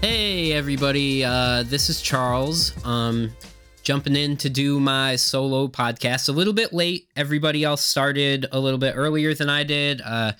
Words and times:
Hey 0.00 0.52
everybody, 0.52 1.24
uh, 1.24 1.62
this 1.62 1.88
is 1.88 2.02
Charles. 2.02 2.72
Um, 2.84 3.30
jumping 3.84 4.16
in 4.16 4.36
to 4.38 4.50
do 4.50 4.80
my 4.80 5.16
solo 5.16 5.68
podcast 5.68 6.28
a 6.28 6.32
little 6.32 6.52
bit 6.52 6.72
late. 6.72 7.06
Everybody 7.14 7.62
else 7.62 7.82
started 7.82 8.46
a 8.50 8.58
little 8.58 8.78
bit 8.78 8.94
earlier 8.96 9.34
than 9.34 9.48
I 9.48 9.62
did. 9.62 10.00
Uh, 10.00 10.32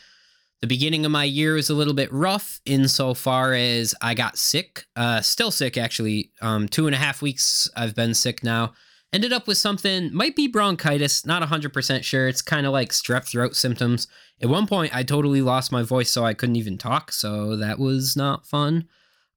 the 0.60 0.66
beginning 0.66 1.04
of 1.04 1.12
my 1.12 1.24
year 1.24 1.54
was 1.54 1.70
a 1.70 1.74
little 1.74 1.94
bit 1.94 2.12
rough 2.12 2.60
insofar 2.64 3.52
as 3.52 3.94
I 4.00 4.14
got 4.14 4.38
sick. 4.38 4.84
Uh, 4.96 5.20
still 5.20 5.50
sick 5.50 5.76
actually. 5.76 6.32
Um, 6.40 6.68
two 6.68 6.86
and 6.86 6.94
a 6.94 6.98
half 6.98 7.22
weeks 7.22 7.68
I've 7.76 7.94
been 7.94 8.14
sick 8.14 8.42
now. 8.42 8.72
Ended 9.12 9.32
up 9.32 9.46
with 9.46 9.58
something, 9.58 10.12
might 10.14 10.34
be 10.34 10.48
bronchitis, 10.48 11.26
not 11.26 11.42
100% 11.42 12.02
sure. 12.02 12.28
It's 12.28 12.40
kind 12.40 12.66
of 12.66 12.72
like 12.72 12.90
strep 12.90 13.24
throat 13.28 13.54
symptoms. 13.54 14.08
At 14.42 14.48
one 14.48 14.66
point, 14.66 14.94
I 14.94 15.04
totally 15.04 15.40
lost 15.40 15.70
my 15.70 15.82
voice, 15.82 16.10
so 16.10 16.24
I 16.24 16.34
couldn't 16.34 16.56
even 16.56 16.76
talk, 16.76 17.12
so 17.12 17.56
that 17.56 17.78
was 17.78 18.16
not 18.16 18.44
fun. 18.44 18.88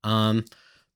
Um, 0.04 0.46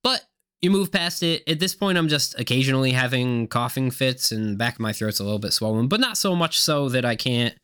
but 0.04 0.26
you 0.62 0.72
move 0.72 0.92
past 0.92 1.22
it. 1.22 1.44
At 1.48 1.60
this 1.60 1.76
point, 1.76 1.98
I'm 1.98 2.08
just 2.08 2.38
occasionally 2.40 2.92
having 2.92 3.48
coughing 3.48 3.92
fits, 3.92 4.32
and 4.32 4.58
back 4.58 4.74
of 4.74 4.80
my 4.80 4.94
throat's 4.94 5.20
a 5.20 5.24
little 5.24 5.40
bit 5.40 5.54
swollen, 5.54 5.88
but 5.88 6.00
not 6.00 6.18
so 6.18 6.36
much 6.36 6.60
so 6.60 6.90
that 6.90 7.06
I 7.06 7.16
can't 7.16 7.56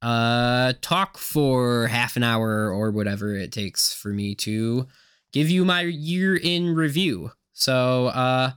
uh 0.00 0.74
talk 0.80 1.18
for 1.18 1.88
half 1.88 2.14
an 2.16 2.22
hour 2.22 2.70
or 2.70 2.92
whatever 2.92 3.34
it 3.34 3.50
takes 3.50 3.92
for 3.92 4.10
me 4.10 4.32
to 4.32 4.86
give 5.32 5.50
you 5.50 5.64
my 5.64 5.80
year 5.80 6.36
in 6.36 6.76
review. 6.76 7.32
So 7.52 8.06
uh 8.06 8.52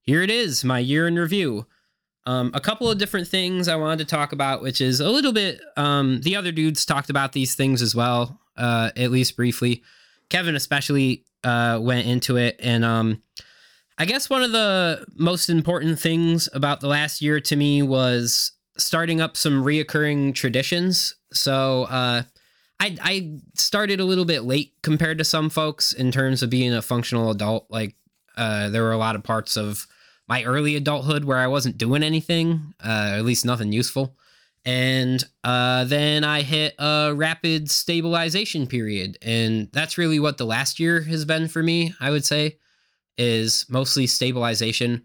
here 0.00 0.22
it 0.22 0.30
is, 0.30 0.64
my 0.64 0.78
year 0.78 1.06
in 1.06 1.18
review. 1.18 1.66
Um, 2.24 2.52
a 2.54 2.60
couple 2.60 2.90
of 2.90 2.98
different 2.98 3.26
things 3.26 3.66
I 3.66 3.76
wanted 3.76 3.98
to 3.98 4.04
talk 4.04 4.32
about, 4.32 4.62
which 4.62 4.80
is 4.80 5.00
a 5.00 5.10
little 5.10 5.32
bit. 5.32 5.60
Um, 5.76 6.20
the 6.20 6.36
other 6.36 6.52
dudes 6.52 6.86
talked 6.86 7.10
about 7.10 7.32
these 7.32 7.54
things 7.54 7.82
as 7.82 7.94
well, 7.94 8.40
uh, 8.56 8.90
at 8.96 9.10
least 9.10 9.36
briefly. 9.36 9.82
Kevin 10.28 10.54
especially 10.54 11.24
uh, 11.44 11.78
went 11.82 12.06
into 12.06 12.36
it, 12.36 12.56
and 12.60 12.84
um, 12.84 13.22
I 13.98 14.04
guess 14.04 14.30
one 14.30 14.42
of 14.42 14.52
the 14.52 15.04
most 15.14 15.48
important 15.48 15.98
things 15.98 16.48
about 16.52 16.80
the 16.80 16.88
last 16.88 17.22
year 17.22 17.40
to 17.40 17.56
me 17.56 17.82
was 17.82 18.52
starting 18.78 19.20
up 19.20 19.36
some 19.36 19.64
reoccurring 19.64 20.34
traditions. 20.34 21.14
So 21.32 21.84
uh, 21.84 22.22
I 22.80 22.96
I 23.00 23.38
started 23.54 24.00
a 24.00 24.04
little 24.04 24.24
bit 24.24 24.44
late 24.44 24.74
compared 24.82 25.18
to 25.18 25.24
some 25.24 25.50
folks 25.50 25.92
in 25.92 26.10
terms 26.12 26.42
of 26.42 26.50
being 26.50 26.72
a 26.72 26.82
functional 26.82 27.30
adult. 27.30 27.66
Like 27.68 27.96
uh, 28.36 28.70
there 28.70 28.82
were 28.82 28.92
a 28.92 28.98
lot 28.98 29.16
of 29.16 29.22
parts 29.22 29.56
of 29.56 29.86
my 30.32 30.44
early 30.44 30.76
adulthood 30.76 31.26
where 31.26 31.36
I 31.36 31.46
wasn't 31.46 31.76
doing 31.76 32.02
anything, 32.02 32.72
uh, 32.82 33.16
at 33.16 33.24
least 33.26 33.44
nothing 33.44 33.70
useful. 33.70 34.16
And 34.64 35.22
uh, 35.44 35.84
then 35.84 36.24
I 36.24 36.40
hit 36.40 36.74
a 36.78 37.12
rapid 37.14 37.70
stabilization 37.70 38.66
period. 38.66 39.18
And 39.20 39.68
that's 39.72 39.98
really 39.98 40.18
what 40.18 40.38
the 40.38 40.46
last 40.46 40.80
year 40.80 41.02
has 41.02 41.26
been 41.26 41.48
for 41.48 41.62
me, 41.62 41.92
I 42.00 42.08
would 42.08 42.24
say, 42.24 42.56
is 43.18 43.66
mostly 43.68 44.06
stabilization. 44.06 45.02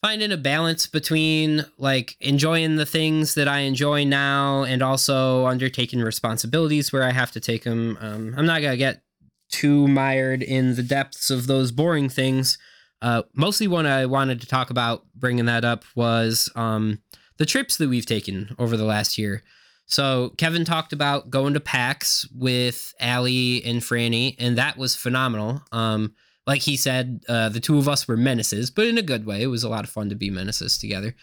Finding 0.00 0.32
a 0.32 0.38
balance 0.38 0.86
between 0.86 1.66
like 1.76 2.16
enjoying 2.18 2.76
the 2.76 2.86
things 2.86 3.34
that 3.34 3.48
I 3.48 3.58
enjoy 3.58 4.04
now 4.04 4.62
and 4.62 4.80
also 4.80 5.44
undertaking 5.44 6.00
responsibilities 6.00 6.90
where 6.90 7.02
I 7.02 7.12
have 7.12 7.32
to 7.32 7.40
take 7.40 7.64
them. 7.64 7.98
Um, 8.00 8.34
I'm 8.34 8.46
not 8.46 8.62
going 8.62 8.72
to 8.72 8.78
get 8.78 9.02
too 9.50 9.86
mired 9.88 10.42
in 10.42 10.74
the 10.74 10.82
depths 10.82 11.30
of 11.30 11.48
those 11.48 11.70
boring 11.70 12.08
things. 12.08 12.56
Uh, 13.02 13.24
mostly 13.34 13.66
what 13.66 13.84
I 13.84 14.06
wanted 14.06 14.40
to 14.40 14.46
talk 14.46 14.70
about 14.70 15.04
bringing 15.14 15.46
that 15.46 15.64
up 15.64 15.84
was 15.96 16.48
um, 16.54 17.02
the 17.36 17.44
trips 17.44 17.76
that 17.76 17.88
we've 17.88 18.06
taken 18.06 18.54
over 18.58 18.76
the 18.76 18.84
last 18.84 19.18
year. 19.18 19.42
So 19.86 20.32
Kevin 20.38 20.64
talked 20.64 20.92
about 20.92 21.28
going 21.28 21.54
to 21.54 21.60
PAX 21.60 22.26
with 22.32 22.94
Allie 23.00 23.62
and 23.64 23.82
Franny, 23.82 24.36
and 24.38 24.56
that 24.56 24.78
was 24.78 24.94
phenomenal. 24.94 25.62
Um, 25.72 26.14
like 26.46 26.62
he 26.62 26.76
said, 26.76 27.22
uh, 27.28 27.48
the 27.48 27.60
two 27.60 27.76
of 27.76 27.88
us 27.88 28.06
were 28.06 28.16
menaces, 28.16 28.70
but 28.70 28.86
in 28.86 28.98
a 28.98 29.02
good 29.02 29.26
way. 29.26 29.42
It 29.42 29.48
was 29.48 29.64
a 29.64 29.68
lot 29.68 29.84
of 29.84 29.90
fun 29.90 30.08
to 30.08 30.14
be 30.14 30.30
menaces 30.30 30.78
together. 30.78 31.14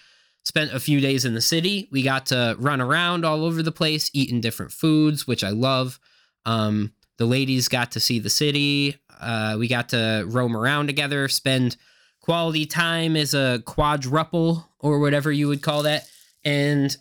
Spent 0.43 0.73
a 0.73 0.79
few 0.79 0.99
days 0.99 1.25
in 1.25 1.33
the 1.33 1.41
city. 1.41 1.87
We 1.91 2.03
got 2.03 2.25
to 2.27 2.55
run 2.59 2.81
around 2.81 3.25
all 3.25 3.43
over 3.43 3.63
the 3.63 3.71
place, 3.71 4.11
eating 4.13 4.41
different 4.41 4.71
foods, 4.71 5.25
which 5.25 5.43
I 5.43 5.49
love. 5.49 5.99
Um, 6.45 6.93
the 7.19 7.25
ladies 7.25 7.67
got 7.67 7.91
to 7.91 7.99
see 7.99 8.17
the 8.17 8.29
city. 8.29 8.97
Uh, 9.19 9.57
we 9.59 9.67
got 9.67 9.89
to 9.89 10.25
roam 10.27 10.55
around 10.55 10.87
together, 10.87 11.27
spend 11.27 11.75
quality 12.21 12.65
time 12.65 13.15
as 13.17 13.33
a 13.33 13.61
quadruple 13.65 14.67
or 14.79 14.99
whatever 14.99 15.29
you 15.29 15.49
would 15.49 15.61
call 15.61 15.83
that, 15.83 16.09
and 16.45 16.95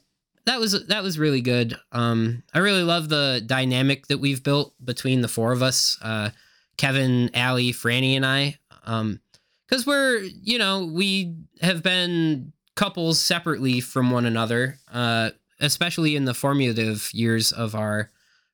that 0.45 0.59
was 0.59 0.87
that 0.89 1.03
was 1.05 1.19
really 1.19 1.41
good. 1.41 1.79
Um, 1.93 2.43
I 2.53 2.59
really 2.59 2.83
love 2.83 3.09
the 3.09 3.43
dynamic 3.47 4.09
that 4.09 4.19
we've 4.19 4.43
built 4.43 4.75
between 4.85 5.21
the 5.21 5.29
four 5.29 5.53
of 5.53 5.63
us, 5.63 5.97
uh, 6.03 6.31
Kevin, 6.77 7.31
Allie, 7.33 7.73
Franny, 7.73 8.17
and 8.17 8.27
I, 8.27 8.59
because 8.81 9.87
um, 9.87 9.87
we're 9.87 10.19
you 10.43 10.59
know 10.59 10.91
we 10.93 11.37
have 11.63 11.85
been 11.85 12.53
couples 12.75 13.21
separately 13.21 13.81
from 13.81 14.11
one 14.11 14.27
another, 14.27 14.79
uh, 14.93 15.31
especially 15.61 16.17
in 16.17 16.25
the 16.25 16.35
formative 16.35 17.09
years 17.15 17.53
of 17.53 17.77
our 17.77 18.11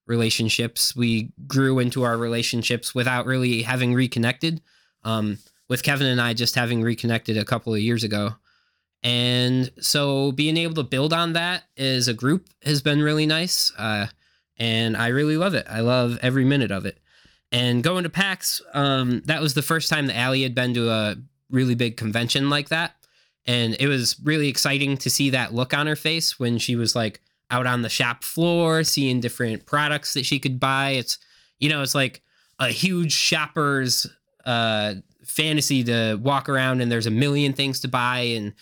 relationships. 0.07 0.95
We 0.95 1.33
grew 1.47 1.79
into 1.79 2.03
our 2.03 2.17
relationships 2.17 2.95
without 2.95 3.27
really 3.27 3.63
having 3.63 3.95
reconnected. 3.95 4.61
Um, 5.03 5.39
with 5.69 5.83
Kevin 5.83 6.07
and 6.07 6.21
I 6.21 6.35
just 6.35 6.55
having 6.55 6.83
reconnected 6.83 7.37
a 7.37 7.45
couple 7.45 7.75
of 7.75 7.81
years 7.81 8.05
ago. 8.05 8.35
And 9.03 9.71
so 9.81 10.33
being 10.33 10.57
able 10.57 10.75
to 10.75 10.83
build 10.83 11.13
on 11.13 11.35
that 11.35 11.65
as 11.77 12.09
a 12.09 12.15
group 12.15 12.49
has 12.63 12.83
been 12.83 13.03
really 13.03 13.27
nice. 13.27 13.73
Uh, 13.77 14.07
and 14.57 14.97
I 14.97 15.09
really 15.09 15.37
love 15.37 15.55
it. 15.55 15.67
I 15.69 15.81
love 15.81 16.19
every 16.23 16.45
minute 16.45 16.71
of 16.71 16.87
it. 16.87 16.99
And 17.53 17.85
going 17.85 18.05
to 18.05 18.11
PAX, 18.11 18.63
um, 18.73 19.23
that 19.27 19.41
was 19.41 19.55
the 19.55 19.63
first 19.63 19.89
time 19.89 20.07
that 20.07 20.17
Allie 20.17 20.43
had 20.43 20.55
been 20.55 20.75
to 20.75 20.91
a 20.91 21.17
really 21.51 21.75
big 21.75 21.97
convention 21.97 22.51
like 22.51 22.71
that. 22.71 22.97
And 23.47 23.77
it 23.79 23.89
was 23.89 24.17
really 24.23 24.49
exciting 24.49 24.97
to 24.99 25.11
see 25.11 25.31
that 25.31 25.55
look 25.55 25.75
on 25.75 25.87
her 25.87 25.97
face 25.97 26.39
when 26.39 26.59
she 26.59 26.77
was 26.77 26.97
like, 26.97 27.21
out 27.51 27.67
on 27.67 27.83
the 27.83 27.89
shop 27.89 28.25
floor, 28.25 28.85
seeing 28.85 29.21
different 29.21 29.67
products 29.67 30.15
that 30.15 30.27
she 30.27 30.39
could 30.39 30.59
buy. 30.59 30.91
It's 30.91 31.19
you 31.59 31.69
know, 31.69 31.83
it's 31.83 31.95
like 31.95 32.23
a 32.59 32.69
huge 32.69 33.13
shopper's 33.13 34.07
uh 34.45 34.95
fantasy 35.25 35.83
to 35.85 36.17
walk 36.23 36.49
around 36.49 36.81
and 36.81 36.93
there's 36.93 37.07
a 37.07 37.11
million 37.11 37.53
things 37.53 37.81
to 37.81 37.89
buy 37.89 38.19
and 38.19 38.53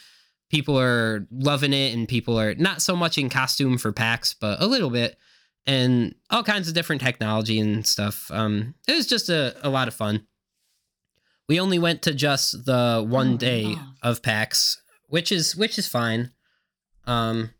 people 0.48 0.78
are 0.78 1.26
loving 1.32 1.72
it 1.72 1.93
and 1.93 2.06
people 2.06 2.38
are 2.38 2.54
not 2.54 2.81
so 2.81 2.94
much 2.94 3.19
in 3.19 3.28
costume 3.28 3.78
for 3.78 3.91
PAX, 3.91 4.34
but 4.34 4.62
a 4.62 4.66
little 4.66 4.91
bit 4.91 5.16
and 5.66 6.14
all 6.31 6.44
kinds 6.44 6.69
of 6.69 6.75
different 6.75 7.03
technology 7.03 7.59
and 7.59 7.87
stuff. 7.87 8.31
Um 8.31 8.75
it 8.87 8.94
was 8.94 9.06
just 9.06 9.28
a, 9.28 9.56
a 9.66 9.70
lot 9.70 9.88
of 9.88 9.94
fun. 9.94 10.26
We 11.49 11.59
only 11.59 11.78
went 11.78 12.03
to 12.03 12.14
just 12.14 12.64
the 12.64 13.04
one 13.06 13.34
oh, 13.34 13.37
day 13.37 13.75
of 14.03 14.22
PAX, 14.22 14.81
which 15.09 15.32
is 15.32 15.56
which 15.56 15.78
is 15.78 15.88
fine. 15.88 16.31
Um 17.06 17.50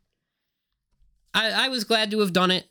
I, 1.35 1.67
I 1.67 1.69
was 1.69 1.85
glad 1.85 2.11
to 2.11 2.21
have 2.21 2.33
done 2.33 2.51
it. 2.51 2.67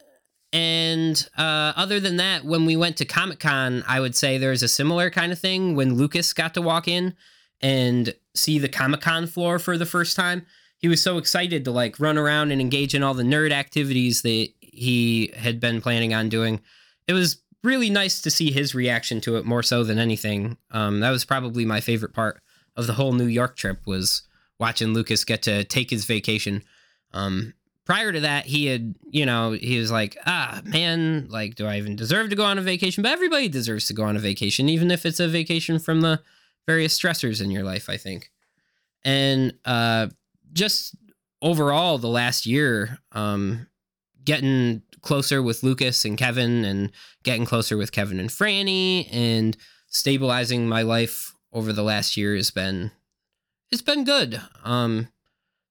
And 0.54 1.28
uh, 1.38 1.74
other 1.76 2.00
than 2.00 2.18
that, 2.18 2.44
when 2.44 2.66
we 2.66 2.76
went 2.76 2.98
to 2.98 3.06
Comic 3.06 3.40
Con, 3.40 3.84
I 3.88 4.00
would 4.00 4.16
say 4.16 4.38
there's 4.38 4.64
a 4.64 4.68
similar 4.68 5.10
kind 5.10 5.32
of 5.32 5.40
thing 5.40 5.76
when 5.76 5.96
Lucas 5.96 6.34
got 6.34 6.54
to 6.56 6.62
walk 6.62 6.88
in 6.88 7.16
and 7.62 8.14
see 8.36 8.60
the 8.60 8.68
Comic 8.68 9.02
Con 9.02 9.28
floor 9.28 9.60
for 9.60 9.78
the 9.78 9.86
first 9.86 10.16
time. 10.16 10.46
He 10.78 10.88
was 10.88 11.02
so 11.02 11.18
excited 11.18 11.64
to 11.66 11.72
like 11.72 12.00
run 12.00 12.18
around 12.18 12.52
and 12.52 12.60
engage 12.60 12.94
in 12.94 13.04
all 13.04 13.14
the 13.14 13.24
nerd 13.24 13.52
activities 13.52 14.24
that 14.24 14.50
he 14.60 15.32
had 15.38 15.60
been 15.60 15.80
planning 15.80 16.14
on 16.14 16.28
doing. 16.28 16.60
It 17.08 17.14
was 17.14 17.38
really 17.64 17.90
nice 17.90 18.22
to 18.22 18.32
see 18.32 18.52
his 18.52 18.74
reaction 18.74 19.22
to 19.22 19.38
it 19.38 19.46
more 19.46 19.64
so 19.64 19.84
than 19.84 20.00
anything. 20.00 20.58
Um, 20.72 21.00
that 21.02 21.12
was 21.12 21.24
probably 21.24 21.66
my 21.66 21.80
favorite 21.80 22.14
part 22.14 22.42
of 22.76 22.88
the 22.88 22.94
whole 22.94 23.14
New 23.14 23.26
York 23.26 23.56
trip 23.56 23.86
was 23.86 24.24
watching 24.60 24.94
Lucas 24.94 25.24
get 25.24 25.44
to 25.44 25.64
take 25.64 25.90
his 25.90 26.06
vacation. 26.06 26.64
Um, 27.14 27.54
prior 27.86 28.12
to 28.12 28.20
that, 28.22 28.46
he 28.46 28.68
had, 28.68 28.96
you 29.10 29.26
know, 29.26 29.52
he 29.52 29.78
was 29.80 29.92
like, 29.92 30.18
ah, 30.26 30.62
man, 30.64 31.28
like, 31.30 31.56
do 31.56 31.66
I 31.66 31.78
even 31.78 31.96
deserve 31.96 32.30
to 32.30 32.36
go 32.36 32.44
on 32.46 32.58
a 32.58 32.62
vacation? 32.62 33.04
But 33.04 33.12
everybody 33.12 33.50
deserves 33.50 33.88
to 33.88 33.94
go 33.94 34.04
on 34.04 34.16
a 34.16 34.20
vacation, 34.20 34.70
even 34.70 34.92
if 34.92 35.06
it's 35.06 35.20
a 35.20 35.28
vacation 35.28 35.80
from 35.80 36.02
the 36.02 36.22
various 36.68 36.98
stressors 36.98 37.42
in 37.42 37.52
your 37.52 37.64
life, 37.64 37.90
I 37.90 37.98
think. 37.98 38.32
And 39.04 39.54
uh, 39.66 40.08
just 40.54 40.96
overall, 41.42 41.98
the 41.98 42.08
last 42.08 42.46
year, 42.46 43.00
um, 43.14 43.68
getting 44.24 44.84
closer 45.02 45.42
with 45.42 45.64
Lucas 45.64 46.06
and 46.06 46.18
Kevin 46.18 46.64
and 46.64 46.92
getting 47.24 47.46
closer 47.46 47.78
with 47.78 47.92
Kevin 47.92 48.20
and 48.20 48.30
Franny 48.30 49.08
and 49.12 49.58
stabilizing 49.88 50.68
my 50.68 50.82
life 50.84 51.34
over 51.52 51.74
the 51.74 51.84
last 51.84 52.16
year 52.16 52.36
has 52.36 52.52
been 52.52 52.92
it's 53.72 53.82
been 53.82 54.04
good. 54.04 54.42
Um 54.64 55.08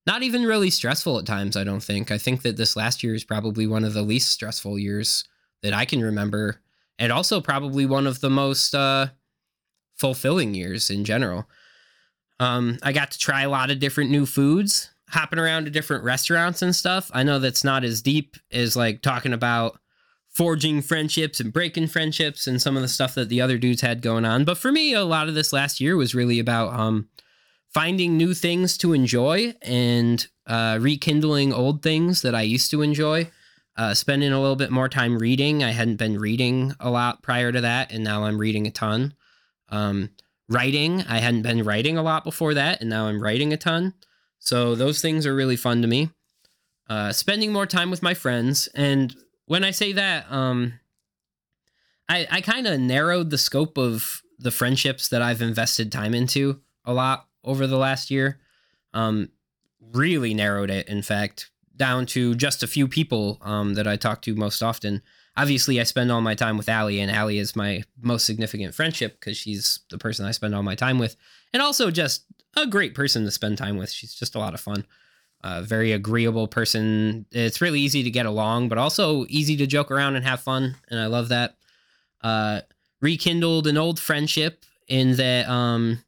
not 0.07 0.23
even 0.23 0.45
really 0.45 0.71
stressful 0.71 1.19
at 1.19 1.27
times, 1.27 1.57
I 1.57 1.65
don't 1.65 1.83
think. 1.83 2.11
I 2.11 2.19
think 2.19 2.43
that 2.43 2.57
this 2.57 2.77
last 2.77 3.03
year 3.03 3.15
is 3.15 3.25
probably 3.25 3.67
one 3.67 3.85
of 3.85 3.95
the 3.95 4.03
least 4.03 4.31
stressful 4.31 4.79
years 4.79 5.25
that 5.63 5.75
I 5.75 5.85
can 5.85 6.03
remember, 6.03 6.61
and 6.99 7.13
also 7.13 7.41
probably 7.41 7.87
one 7.87 8.07
of 8.07 8.21
the 8.21 8.31
most 8.31 8.75
uh, 8.75 9.09
fulfilling 9.97 10.55
years 10.55 10.91
in 10.91 11.05
general. 11.05 11.49
Um, 12.39 12.79
I 12.83 12.93
got 12.93 13.11
to 13.11 13.19
try 13.19 13.43
a 13.43 13.51
lot 13.51 13.71
of 13.71 13.81
different 13.81 14.11
new 14.11 14.25
foods, 14.25 14.91
hopping 15.09 15.39
around 15.39 15.65
to 15.65 15.71
different 15.71 16.05
restaurants 16.05 16.63
and 16.63 16.75
stuff. 16.75 17.11
I 17.13 17.23
know 17.23 17.39
that's 17.39 17.65
not 17.65 17.85
as 17.85 18.01
deep 18.01 18.37
as 18.51 18.77
like 18.77 19.03
talking 19.03 19.35
about 19.35 19.79
forging 20.31 20.81
friendships 20.81 21.41
and 21.41 21.53
breaking 21.53 21.89
friendships 21.89 22.47
and 22.47 22.63
some 22.63 22.77
of 22.77 22.83
the 22.83 22.89
stuff 22.89 23.15
that 23.17 23.29
the 23.29 23.41
other 23.41 23.59
dudes 23.59 23.83
had 23.83 24.01
going 24.01 24.25
on. 24.25 24.45
But 24.45 24.57
for 24.57 24.73
me, 24.73 24.95
a 24.95 25.05
lot 25.05 25.29
of 25.29 25.35
this 25.35 25.53
last 25.53 25.81
year 25.81 25.97
was 25.97 26.15
really 26.15 26.39
about 26.39 26.73
um, 26.73 27.09
finding 27.73 28.17
new 28.17 28.35
things 28.35 28.77
to 28.79 28.93
enjoy 28.93 29.55
and 29.63 30.27
uh, 30.47 30.79
rekindling 30.81 31.53
old 31.53 31.83
things 31.83 32.23
that 32.23 32.35
I 32.35 32.43
used 32.43 32.71
to 32.73 32.83
enjoy. 32.83 33.31
Uh, 33.77 33.95
spending 33.95 34.33
a 34.33 34.41
little 34.41 34.57
bit 34.57 34.71
more 34.71 34.89
time 34.89 35.17
reading. 35.19 35.65
I 35.65 35.71
hadn't 35.71 35.97
been 35.97 36.19
reading 36.19 36.75
a 36.81 36.91
lot 36.91 37.23
prior 37.23 37.51
to 37.51 37.63
that, 37.63 37.93
and 37.93 38.05
now 38.05 38.25
I'm 38.25 38.37
reading 38.37 38.67
a 38.67 38.71
ton. 38.71 39.15
Um, 39.71 40.11
writing, 40.51 41.03
I 41.09 41.19
hadn't 41.19 41.43
been 41.43 41.63
writing 41.63 41.97
a 41.97 42.03
lot 42.03 42.25
before 42.25 42.53
that, 42.55 42.81
and 42.81 42.91
now 42.91 43.07
I'm 43.07 43.23
writing 43.23 43.53
a 43.53 43.57
ton. 43.57 43.95
So 44.39 44.75
those 44.75 45.01
things 45.01 45.25
are 45.25 45.35
really 45.35 45.57
fun 45.57 45.81
to 45.81 45.89
me. 45.89 46.11
Uh, 46.91 47.13
spending 47.13 47.53
more 47.53 47.67
time 47.67 47.91
with 47.91 48.03
my 48.03 48.13
friends, 48.13 48.69
and 48.75 49.17
when 49.47 49.65
I 49.65 49.71
say 49.71 49.93
that, 49.93 50.31
um, 50.31 50.75
I 52.09 52.27
I 52.31 52.41
kind 52.41 52.67
of 52.67 52.81
narrowed 52.81 53.31
the 53.31 53.39
scope 53.39 53.79
of 53.79 54.23
the 54.39 54.51
friendships 54.51 55.09
that 55.09 55.23
I've 55.23 55.41
invested 55.41 55.93
time 55.93 56.15
into 56.15 56.61
a 56.85 56.93
lot 56.93 57.30
over 57.45 57.67
the 57.67 57.79
last 57.79 58.11
year. 58.11 58.39
Um, 58.93 59.31
really 59.93 60.35
narrowed 60.35 60.71
it, 60.71 60.89
in 60.89 61.03
fact, 61.03 61.51
down 61.77 62.07
to 62.07 62.35
just 62.35 62.63
a 62.63 62.67
few 62.67 62.87
people 62.87 63.39
um, 63.43 63.75
that 63.75 63.87
I 63.87 63.97
talk 63.97 64.23
to 64.23 64.35
most 64.35 64.63
often. 64.63 65.03
Obviously, 65.37 65.81
I 65.81 65.85
spend 65.85 66.11
all 66.11 66.21
my 66.21 66.35
time 66.35 66.57
with 66.59 66.69
Allie, 66.69 67.01
and 67.01 67.11
Allie 67.11 67.39
is 67.39 67.57
my 67.57 67.83
most 68.01 68.27
significant 68.27 68.75
friendship 68.75 69.19
because 69.19 69.37
she's 69.37 69.81
the 69.91 69.99
person 69.99 70.27
I 70.27 70.33
spend 70.33 70.55
all 70.55 70.63
my 70.63 70.75
time 70.75 70.99
with, 70.99 71.17
and 71.53 71.63
also 71.63 71.91
just 71.91 72.25
a 72.57 72.67
great 72.67 72.95
person 72.95 73.25
to 73.25 73.31
spend 73.31 73.57
time 73.57 73.77
with. 73.77 73.91
She's 73.91 74.15
just 74.15 74.35
a 74.35 74.39
lot 74.39 74.55
of 74.55 74.61
fun. 74.61 74.85
A 75.43 75.63
very 75.63 75.93
agreeable 75.93 76.49
person. 76.49 77.25
It's 77.31 77.63
really 77.63 77.81
easy 77.81 78.03
to 78.03 78.11
get 78.11 78.27
along, 78.27 78.69
but 78.69 78.77
also 78.77 79.25
easy 79.29 79.57
to 79.57 79.67
joke 79.67 79.91
around 79.91 80.17
and 80.17 80.25
have 80.27 80.41
fun, 80.41 80.77
and 80.89 81.01
I 81.01 81.07
love 81.07 81.29
that. 81.29 81.57
Uh, 82.23 82.61
rekindled 83.01 83.67
an 83.67 83.79
old 83.79 83.99
friendship 83.99 84.65
in 84.89 85.17
that 85.17 85.49
um, 85.49 86.05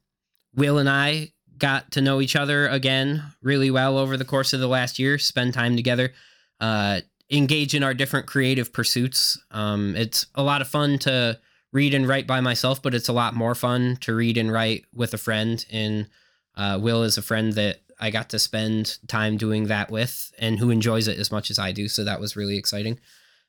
Will 0.55 0.77
and 0.77 0.89
I 0.89 1.31
got 1.57 1.91
to 1.91 2.01
know 2.01 2.21
each 2.21 2.35
other 2.35 2.67
again 2.67 3.23
really 3.41 3.71
well 3.71 3.97
over 3.97 4.17
the 4.17 4.25
course 4.25 4.53
of 4.53 4.59
the 4.59 4.67
last 4.67 4.99
year, 4.99 5.17
spend 5.17 5.53
time 5.53 5.75
together, 5.75 6.13
uh, 6.59 7.01
engage 7.31 7.73
in 7.73 7.83
our 7.83 7.93
different 7.93 8.27
creative 8.27 8.73
pursuits. 8.73 9.39
Um, 9.51 9.95
it's 9.95 10.27
a 10.35 10.43
lot 10.43 10.61
of 10.61 10.67
fun 10.67 10.97
to 10.99 11.39
read 11.71 11.93
and 11.93 12.07
write 12.07 12.27
by 12.27 12.41
myself, 12.41 12.81
but 12.81 12.93
it's 12.93 13.07
a 13.09 13.13
lot 13.13 13.33
more 13.33 13.55
fun 13.55 13.97
to 14.01 14.13
read 14.13 14.37
and 14.37 14.51
write 14.51 14.85
with 14.93 15.13
a 15.13 15.17
friend. 15.17 15.65
And 15.71 16.07
uh, 16.55 16.79
Will 16.81 17.03
is 17.03 17.17
a 17.17 17.23
friend 17.23 17.53
that 17.53 17.81
I 17.99 18.11
got 18.11 18.29
to 18.29 18.39
spend 18.39 18.97
time 19.07 19.37
doing 19.37 19.67
that 19.67 19.89
with 19.89 20.31
and 20.37 20.59
who 20.59 20.69
enjoys 20.69 21.07
it 21.07 21.17
as 21.17 21.31
much 21.31 21.49
as 21.49 21.57
I 21.57 21.71
do. 21.71 21.87
So 21.87 22.03
that 22.03 22.19
was 22.19 22.35
really 22.35 22.57
exciting. 22.57 22.99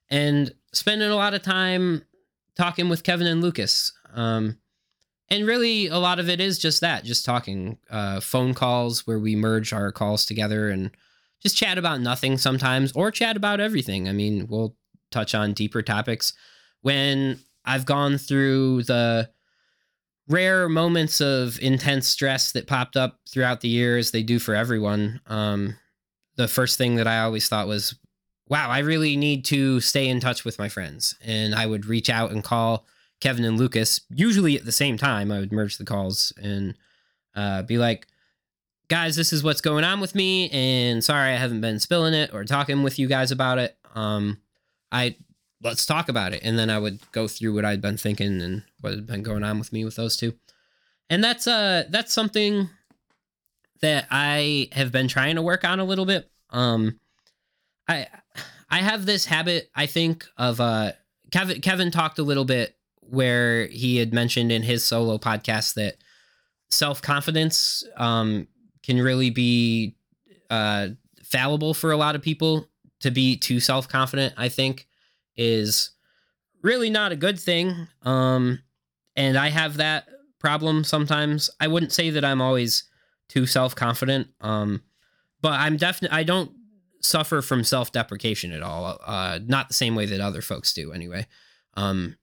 And 0.08 0.54
spending 0.72 1.10
a 1.10 1.16
lot 1.16 1.34
of 1.34 1.42
time 1.42 2.04
talking 2.56 2.88
with 2.88 3.02
Kevin 3.02 3.26
and 3.26 3.42
Lucas. 3.42 3.92
Um, 4.14 4.58
and 5.30 5.46
really 5.46 5.86
a 5.86 5.98
lot 5.98 6.18
of 6.18 6.28
it 6.28 6.40
is 6.40 6.58
just 6.58 6.80
that 6.80 7.04
just 7.04 7.24
talking 7.24 7.78
uh, 7.90 8.20
phone 8.20 8.54
calls 8.54 9.06
where 9.06 9.18
we 9.18 9.36
merge 9.36 9.72
our 9.72 9.90
calls 9.90 10.26
together 10.26 10.68
and 10.68 10.90
just 11.42 11.56
chat 11.56 11.78
about 11.78 12.00
nothing 12.00 12.38
sometimes 12.38 12.92
or 12.92 13.10
chat 13.10 13.36
about 13.36 13.60
everything. 13.60 14.08
I 14.08 14.12
mean 14.12 14.46
we'll 14.48 14.76
touch 15.10 15.34
on 15.34 15.52
deeper 15.52 15.82
topics. 15.82 16.32
When 16.82 17.40
i've 17.66 17.86
gone 17.86 18.18
through 18.18 18.82
the 18.82 19.30
rare 20.28 20.68
moments 20.68 21.20
of 21.20 21.58
intense 21.60 22.08
stress 22.08 22.52
that 22.52 22.66
popped 22.66 22.96
up 22.96 23.20
throughout 23.28 23.60
the 23.60 23.68
years 23.68 24.10
they 24.10 24.22
do 24.22 24.38
for 24.38 24.54
everyone. 24.54 25.20
Um, 25.26 25.76
the 26.36 26.48
first 26.48 26.76
thing 26.76 26.96
that 26.96 27.06
i 27.06 27.20
always 27.20 27.48
thought 27.48 27.68
was 27.68 27.94
wow 28.48 28.68
i 28.68 28.80
really 28.80 29.16
need 29.16 29.44
to 29.46 29.80
stay 29.80 30.08
in 30.08 30.20
touch 30.20 30.44
with 30.44 30.58
my 30.58 30.68
friends. 30.68 31.16
And 31.24 31.54
i 31.54 31.64
would 31.64 31.86
reach 31.86 32.10
out 32.10 32.32
and 32.32 32.44
call 32.44 32.86
Kevin 33.24 33.46
and 33.46 33.58
Lucas, 33.58 34.02
usually 34.10 34.54
at 34.54 34.66
the 34.66 34.70
same 34.70 34.98
time. 34.98 35.32
I 35.32 35.40
would 35.40 35.50
merge 35.50 35.78
the 35.78 35.84
calls 35.86 36.30
and 36.36 36.74
uh, 37.34 37.62
be 37.62 37.78
like, 37.78 38.06
guys, 38.88 39.16
this 39.16 39.32
is 39.32 39.42
what's 39.42 39.62
going 39.62 39.82
on 39.82 39.98
with 39.98 40.14
me, 40.14 40.50
and 40.50 41.02
sorry 41.02 41.32
I 41.32 41.36
haven't 41.36 41.62
been 41.62 41.80
spilling 41.80 42.12
it 42.12 42.34
or 42.34 42.44
talking 42.44 42.82
with 42.82 42.98
you 42.98 43.08
guys 43.08 43.30
about 43.30 43.56
it. 43.56 43.78
Um, 43.94 44.42
I 44.92 45.16
let's 45.62 45.86
talk 45.86 46.10
about 46.10 46.34
it, 46.34 46.42
and 46.44 46.58
then 46.58 46.68
I 46.68 46.78
would 46.78 47.00
go 47.12 47.26
through 47.26 47.54
what 47.54 47.64
I'd 47.64 47.80
been 47.80 47.96
thinking 47.96 48.42
and 48.42 48.62
what 48.82 48.92
had 48.92 49.06
been 49.06 49.22
going 49.22 49.42
on 49.42 49.58
with 49.58 49.72
me 49.72 49.86
with 49.86 49.96
those 49.96 50.18
two, 50.18 50.34
and 51.08 51.24
that's 51.24 51.46
uh 51.46 51.84
that's 51.88 52.12
something 52.12 52.68
that 53.80 54.06
I 54.10 54.68
have 54.72 54.92
been 54.92 55.08
trying 55.08 55.36
to 55.36 55.42
work 55.42 55.64
on 55.64 55.80
a 55.80 55.84
little 55.84 56.04
bit. 56.04 56.30
Um, 56.50 57.00
I 57.88 58.06
I 58.68 58.80
have 58.80 59.06
this 59.06 59.24
habit, 59.24 59.70
I 59.74 59.86
think, 59.86 60.26
of 60.36 60.60
uh 60.60 60.92
Kevin 61.32 61.62
Kevin 61.62 61.90
talked 61.90 62.18
a 62.18 62.22
little 62.22 62.44
bit 62.44 62.76
where 63.08 63.66
he 63.66 63.96
had 63.96 64.12
mentioned 64.12 64.52
in 64.52 64.62
his 64.62 64.84
solo 64.84 65.18
podcast 65.18 65.74
that 65.74 65.96
self 66.70 67.02
confidence 67.02 67.84
um, 67.96 68.46
can 68.82 69.00
really 69.00 69.30
be 69.30 69.96
uh, 70.50 70.88
fallible 71.22 71.74
for 71.74 71.92
a 71.92 71.96
lot 71.96 72.14
of 72.14 72.22
people. 72.22 72.68
To 73.00 73.10
be 73.10 73.36
too 73.36 73.60
self 73.60 73.86
confident, 73.86 74.32
I 74.38 74.48
think, 74.48 74.86
is 75.36 75.90
really 76.62 76.88
not 76.88 77.12
a 77.12 77.16
good 77.16 77.38
thing. 77.38 77.86
Um, 78.02 78.60
and 79.14 79.36
I 79.36 79.50
have 79.50 79.76
that 79.76 80.08
problem 80.38 80.84
sometimes. 80.84 81.50
I 81.60 81.68
wouldn't 81.68 81.92
say 81.92 82.10
that 82.10 82.24
I'm 82.24 82.40
always 82.40 82.84
too 83.28 83.46
self 83.46 83.74
confident, 83.74 84.28
um, 84.40 84.82
but 85.42 85.52
I'm 85.52 85.76
definitely 85.76 86.16
I 86.16 86.22
don't 86.22 86.50
suffer 87.00 87.42
from 87.42 87.62
self 87.62 87.92
deprecation 87.92 88.52
at 88.52 88.62
all. 88.62 88.98
Uh, 89.04 89.38
not 89.46 89.68
the 89.68 89.74
same 89.74 89.94
way 89.94 90.06
that 90.06 90.20
other 90.20 90.42
folks 90.42 90.72
do, 90.72 90.92
anyway. 90.92 91.26
Um, 91.74 92.16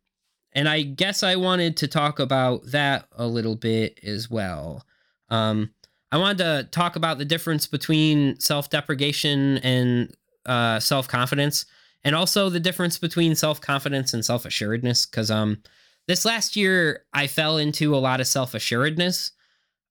and 0.53 0.67
I 0.67 0.81
guess 0.81 1.23
I 1.23 1.35
wanted 1.35 1.77
to 1.77 1.87
talk 1.87 2.19
about 2.19 2.65
that 2.67 3.07
a 3.13 3.27
little 3.27 3.55
bit 3.55 3.99
as 4.03 4.29
well. 4.29 4.85
Um, 5.29 5.71
I 6.11 6.17
wanted 6.17 6.39
to 6.39 6.67
talk 6.71 6.95
about 6.95 7.17
the 7.17 7.25
difference 7.25 7.67
between 7.67 8.39
self 8.39 8.69
deprecation 8.69 9.59
and 9.59 10.13
uh, 10.45 10.79
self 10.79 11.07
confidence, 11.07 11.65
and 12.03 12.15
also 12.15 12.49
the 12.49 12.59
difference 12.59 12.97
between 12.97 13.35
self 13.35 13.61
confidence 13.61 14.13
and 14.13 14.25
self 14.25 14.45
assuredness. 14.45 15.05
Because 15.05 15.31
um, 15.31 15.63
this 16.07 16.25
last 16.25 16.55
year, 16.55 17.05
I 17.13 17.27
fell 17.27 17.57
into 17.57 17.95
a 17.95 17.97
lot 17.97 18.19
of 18.19 18.27
self 18.27 18.53
assuredness, 18.53 19.31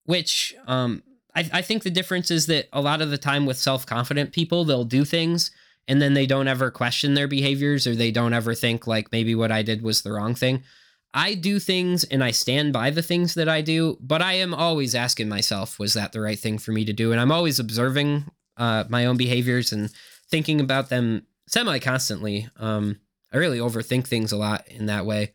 which 0.05 0.55
um, 0.67 1.02
I, 1.35 1.49
I 1.55 1.62
think 1.62 1.85
the 1.85 1.90
difference 1.90 2.31
is 2.31 2.47
that 2.47 2.69
a 2.73 2.83
lot 2.83 3.00
of 3.00 3.11
the 3.11 3.19
time 3.19 3.47
with 3.47 3.57
self 3.57 3.87
confident 3.87 4.33
people, 4.33 4.64
they'll 4.64 4.85
do 4.85 5.07
things 5.07 5.50
and 5.90 6.00
then 6.00 6.14
they 6.14 6.25
don't 6.25 6.47
ever 6.47 6.70
question 6.70 7.14
their 7.14 7.26
behaviors 7.26 7.85
or 7.85 7.97
they 7.97 8.12
don't 8.12 8.32
ever 8.32 8.54
think 8.54 8.87
like 8.87 9.11
maybe 9.11 9.35
what 9.35 9.50
I 9.50 9.62
did 9.62 9.82
was 9.82 10.02
the 10.02 10.12
wrong 10.12 10.37
thing. 10.37 10.62
I 11.12 11.35
do 11.35 11.59
things 11.59 12.04
and 12.04 12.23
I 12.23 12.30
stand 12.30 12.73
by 12.73 12.90
the 12.90 13.02
things 13.02 13.35
that 13.35 13.49
I 13.49 13.61
do, 13.61 13.99
but 14.00 14.23
I 14.23 14.35
am 14.35 14.54
always 14.54 14.94
asking 14.94 15.28
myself, 15.28 15.80
was 15.80 15.94
that 15.94 16.12
the 16.12 16.20
right 16.20 16.38
thing 16.38 16.59
for 16.59 16.70
me 16.70 16.85
to 16.85 16.92
do? 16.92 17.11
And 17.11 17.20
I'm 17.20 17.32
always 17.32 17.59
observing 17.59 18.30
uh, 18.56 18.85
my 18.88 19.06
own 19.06 19.16
behaviors 19.16 19.73
and 19.73 19.90
thinking 20.30 20.61
about 20.61 20.90
them 20.90 21.26
semi 21.49 21.80
constantly. 21.80 22.49
Um, 22.56 23.00
I 23.32 23.38
really 23.38 23.59
overthink 23.59 24.06
things 24.06 24.30
a 24.30 24.37
lot 24.37 24.68
in 24.68 24.87
that 24.87 25.06
way, 25.06 25.35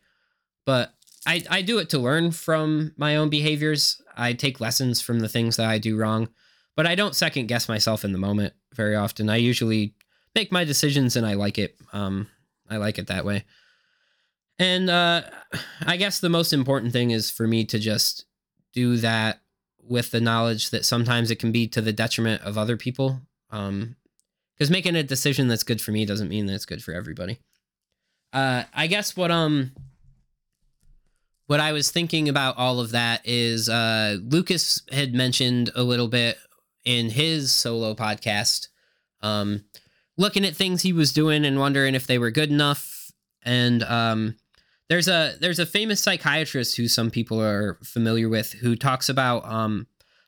but 0.64 0.94
I, 1.26 1.44
I 1.50 1.60
do 1.60 1.80
it 1.80 1.90
to 1.90 1.98
learn 1.98 2.30
from 2.30 2.94
my 2.96 3.16
own 3.16 3.28
behaviors. 3.28 4.00
I 4.16 4.32
take 4.32 4.58
lessons 4.58 5.02
from 5.02 5.20
the 5.20 5.28
things 5.28 5.56
that 5.56 5.68
I 5.68 5.76
do 5.76 5.98
wrong, 5.98 6.30
but 6.76 6.86
I 6.86 6.94
don't 6.94 7.14
second 7.14 7.46
guess 7.46 7.68
myself 7.68 8.06
in 8.06 8.12
the 8.12 8.18
moment 8.18 8.54
very 8.74 8.96
often. 8.96 9.28
I 9.28 9.36
usually 9.36 9.92
make 10.36 10.52
my 10.52 10.62
decisions 10.62 11.16
and 11.16 11.26
I 11.26 11.34
like 11.34 11.58
it. 11.58 11.76
Um, 11.92 12.28
I 12.70 12.76
like 12.76 12.98
it 12.98 13.08
that 13.08 13.24
way. 13.24 13.44
And 14.58 14.88
uh, 14.88 15.22
I 15.86 15.96
guess 15.96 16.20
the 16.20 16.28
most 16.28 16.52
important 16.52 16.92
thing 16.92 17.10
is 17.10 17.30
for 17.30 17.48
me 17.48 17.64
to 17.64 17.78
just 17.78 18.26
do 18.72 18.98
that 18.98 19.40
with 19.82 20.10
the 20.10 20.20
knowledge 20.20 20.70
that 20.70 20.84
sometimes 20.84 21.30
it 21.30 21.38
can 21.38 21.50
be 21.50 21.66
to 21.68 21.80
the 21.80 21.92
detriment 21.92 22.42
of 22.42 22.56
other 22.56 22.76
people. 22.76 23.20
Um, 23.50 23.96
because 24.54 24.70
making 24.70 24.96
a 24.96 25.02
decision 25.02 25.48
that's 25.48 25.62
good 25.62 25.82
for 25.82 25.90
me 25.90 26.06
doesn't 26.06 26.28
mean 26.28 26.46
that 26.46 26.54
it's 26.54 26.64
good 26.64 26.82
for 26.82 26.92
everybody. 26.92 27.38
Uh, 28.32 28.64
I 28.72 28.86
guess 28.86 29.16
what 29.16 29.30
um 29.30 29.72
what 31.46 31.60
I 31.60 31.72
was 31.72 31.90
thinking 31.90 32.28
about 32.28 32.58
all 32.58 32.80
of 32.80 32.90
that 32.90 33.20
is 33.24 33.68
uh, 33.68 34.16
Lucas 34.20 34.82
had 34.90 35.14
mentioned 35.14 35.70
a 35.76 35.82
little 35.82 36.08
bit 36.08 36.38
in 36.84 37.10
his 37.10 37.52
solo 37.52 37.94
podcast 37.94 38.68
um, 39.22 39.64
looking 40.16 40.44
at 40.44 40.56
things 40.56 40.82
he 40.82 40.92
was 40.92 41.12
doing 41.12 41.44
and 41.44 41.58
wondering 41.58 41.94
if 41.94 42.06
they 42.06 42.18
were 42.18 42.30
good 42.30 42.50
enough. 42.50 43.10
And 43.42 43.82
um, 43.84 44.36
there's 44.88 45.08
a 45.08 45.34
there's 45.40 45.58
a 45.58 45.66
famous 45.66 46.02
psychiatrist 46.02 46.76
who 46.76 46.88
some 46.88 47.10
people 47.10 47.40
are 47.40 47.78
familiar 47.82 48.28
with 48.28 48.52
who 48.52 48.76
talks 48.76 49.08
about 49.08 49.44
um, 49.46 49.86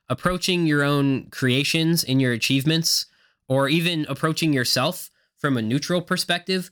approaching 0.08 0.66
your 0.66 0.82
own 0.82 1.28
creations 1.30 2.04
and 2.04 2.20
your 2.20 2.32
achievements, 2.32 3.06
or 3.48 3.68
even 3.68 4.06
approaching 4.08 4.52
yourself 4.52 5.10
from 5.36 5.56
a 5.56 5.62
neutral 5.62 6.02
perspective. 6.02 6.70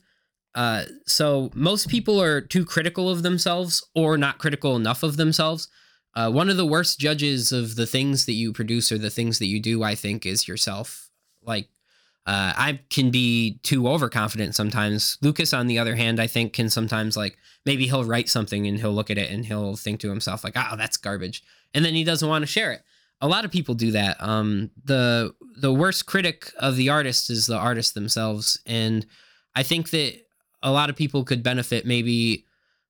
Uh, 0.55 0.83
so 1.05 1.51
most 1.53 1.87
people 1.87 2.21
are 2.21 2.41
too 2.41 2.65
critical 2.65 3.09
of 3.09 3.21
themselves 3.21 3.85
or 3.93 4.17
not 4.17 4.39
critical 4.39 4.75
enough 4.75 5.03
of 5.03 5.15
themselves. 5.15 5.67
Uh, 6.15 6.31
one 6.31 6.49
of 6.49 6.57
the 6.57 6.65
worst 6.65 6.99
judges 6.99 7.51
of 7.51 7.75
the 7.75 7.85
things 7.85 8.25
that 8.25 8.33
you 8.33 8.51
produce 8.51 8.91
or 8.91 8.97
the 8.97 9.11
things 9.11 9.37
that 9.37 9.45
you 9.45 9.59
do, 9.59 9.83
I 9.83 9.93
think, 9.93 10.25
is 10.25 10.47
yourself. 10.47 11.11
Like 11.43 11.69
uh, 12.27 12.53
I 12.57 12.81
can 12.89 13.09
be 13.09 13.57
too 13.63 13.87
overconfident 13.87 14.53
sometimes. 14.53 15.17
Lucas, 15.21 15.53
on 15.53 15.67
the 15.67 15.79
other 15.79 15.95
hand, 15.95 16.19
I 16.19 16.27
think 16.27 16.51
can 16.51 16.69
sometimes 16.69 17.15
like 17.15 17.37
maybe 17.65 17.87
he'll 17.87 18.03
write 18.03 18.27
something 18.27 18.67
and 18.67 18.77
he'll 18.77 18.93
look 18.93 19.09
at 19.09 19.17
it 19.17 19.31
and 19.31 19.45
he'll 19.45 19.77
think 19.77 20.01
to 20.01 20.09
himself 20.09 20.43
like, 20.43 20.53
"Oh, 20.57 20.75
that's 20.75 20.97
garbage," 20.97 21.41
and 21.73 21.85
then 21.85 21.93
he 21.93 22.03
doesn't 22.03 22.27
want 22.27 22.43
to 22.43 22.47
share 22.47 22.73
it. 22.73 22.81
A 23.21 23.29
lot 23.29 23.45
of 23.45 23.51
people 23.51 23.75
do 23.75 23.91
that. 23.91 24.21
Um, 24.21 24.71
the 24.83 25.33
the 25.55 25.73
worst 25.73 26.05
critic 26.05 26.51
of 26.59 26.75
the 26.75 26.89
artist 26.89 27.29
is 27.29 27.47
the 27.47 27.57
artist 27.57 27.93
themselves, 27.93 28.59
and 28.65 29.05
I 29.55 29.63
think 29.63 29.91
that 29.91 30.19
a 30.61 30.71
lot 30.71 30.89
of 30.89 30.97
people 30.97 31.23
could 31.23 31.41
benefit 31.41 31.85
maybe 31.85 32.45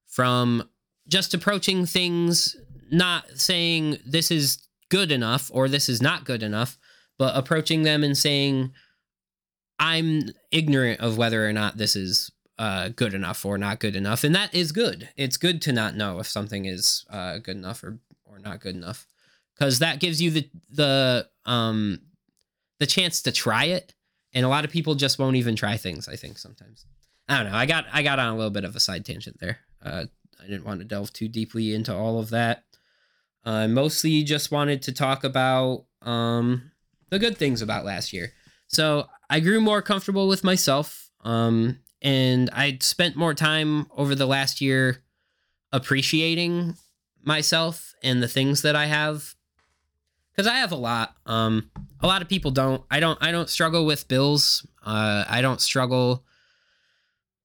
from 0.08 0.68
just 1.08 1.36
approaching 1.36 1.86
things, 1.86 2.56
not 2.92 3.30
saying 3.36 4.00
this 4.04 4.32
is 4.32 4.68
good 4.90 5.12
enough 5.12 5.52
or 5.54 5.70
this 5.70 5.90
is 5.90 6.02
not 6.02 6.26
good 6.26 6.42
enough, 6.42 6.80
but 7.20 7.36
approaching 7.36 7.84
them 7.84 8.04
and 8.04 8.18
saying 8.18 8.72
I'm 9.80 10.30
ignorant 10.52 11.00
of 11.02 11.18
whether 11.18 11.48
or 11.48 11.54
not 11.54 11.78
this 11.78 11.96
is 11.96 12.32
uh, 12.60 12.90
good 12.90 13.14
enough 13.14 13.46
or 13.46 13.58
not 13.58 13.80
good 13.80 13.96
enough, 13.96 14.24
and 14.24 14.34
that 14.36 14.54
is 14.54 14.72
good. 14.72 15.10
It's 15.16 15.38
good 15.38 15.62
to 15.64 15.72
not 15.72 15.96
know 15.96 16.20
if 16.20 16.28
something 16.28 16.66
is 16.66 17.06
uh, 17.10 17.38
good 17.38 17.56
enough 17.58 17.84
or 17.84 18.00
or 18.26 18.40
not 18.40 18.60
good 18.60 18.76
enough, 18.76 19.08
because 19.56 19.80
that 19.80 20.00
gives 20.00 20.22
you 20.22 20.32
the 20.32 20.50
the 20.70 21.30
um 21.46 22.00
the 22.80 22.88
chance 22.88 23.22
to 23.24 23.32
try 23.32 23.66
it. 23.66 23.94
And 24.34 24.46
a 24.46 24.50
lot 24.50 24.66
of 24.66 24.72
people 24.72 24.96
just 24.96 25.20
won't 25.20 25.36
even 25.36 25.56
try 25.56 25.78
things. 25.78 26.08
I 26.08 26.16
think 26.16 26.38
sometimes. 26.38 26.86
I 27.30 27.38
don't 27.42 27.52
know. 27.52 27.58
I 27.58 27.66
got 27.66 27.86
I 27.92 28.04
got 28.04 28.20
on 28.20 28.34
a 28.34 28.36
little 28.36 28.52
bit 28.52 28.64
of 28.64 28.76
a 28.76 28.80
side 28.80 29.06
tangent 29.06 29.40
there. 29.40 29.60
Uh, 29.84 30.06
I 30.42 30.48
didn't 30.48 30.66
want 30.66 30.80
to 30.80 30.86
delve 30.86 31.14
too 31.14 31.28
deeply 31.28 31.74
into 31.74 31.96
all 31.96 32.20
of 32.20 32.30
that. 32.32 32.64
I 33.46 33.64
uh, 33.64 33.68
mostly 33.68 34.24
just 34.24 34.52
wanted 34.52 34.82
to 34.84 34.92
talk 34.92 35.24
about 35.24 35.86
um, 36.02 36.72
the 37.10 37.20
good 37.20 37.38
things 37.38 37.62
about 37.62 37.86
last 37.86 38.12
year. 38.12 38.34
So 38.68 39.08
I 39.30 39.40
grew 39.40 39.62
more 39.62 39.82
comfortable 39.82 40.28
with 40.28 40.44
myself. 40.44 41.10
Um, 41.24 41.80
and 42.02 42.50
I 42.54 42.78
spent 42.82 43.16
more 43.16 43.34
time 43.34 43.88
over 43.96 44.16
the 44.16 44.26
last 44.26 44.62
year 44.62 45.04
appreciating 45.72 46.76
myself 47.24 47.94
and 48.04 48.22
the 48.24 48.28
things 48.28 48.62
that 48.62 48.76
I 48.76 48.86
have. 48.86 49.36
Cause 50.36 50.48
I 50.48 50.58
have 50.58 50.72
a 50.72 50.76
lot. 50.76 51.16
Um, 51.26 51.72
a 52.00 52.06
lot 52.06 52.22
of 52.22 52.30
people 52.30 52.52
don't. 52.52 52.84
I 52.92 53.00
don't. 53.00 53.18
I 53.22 53.32
don't 53.32 53.50
struggle 53.50 53.88
with 53.88 54.08
bills. 54.08 54.68
Uh, 54.86 55.26
I 55.28 55.42
don't 55.42 55.60
struggle 55.60 56.24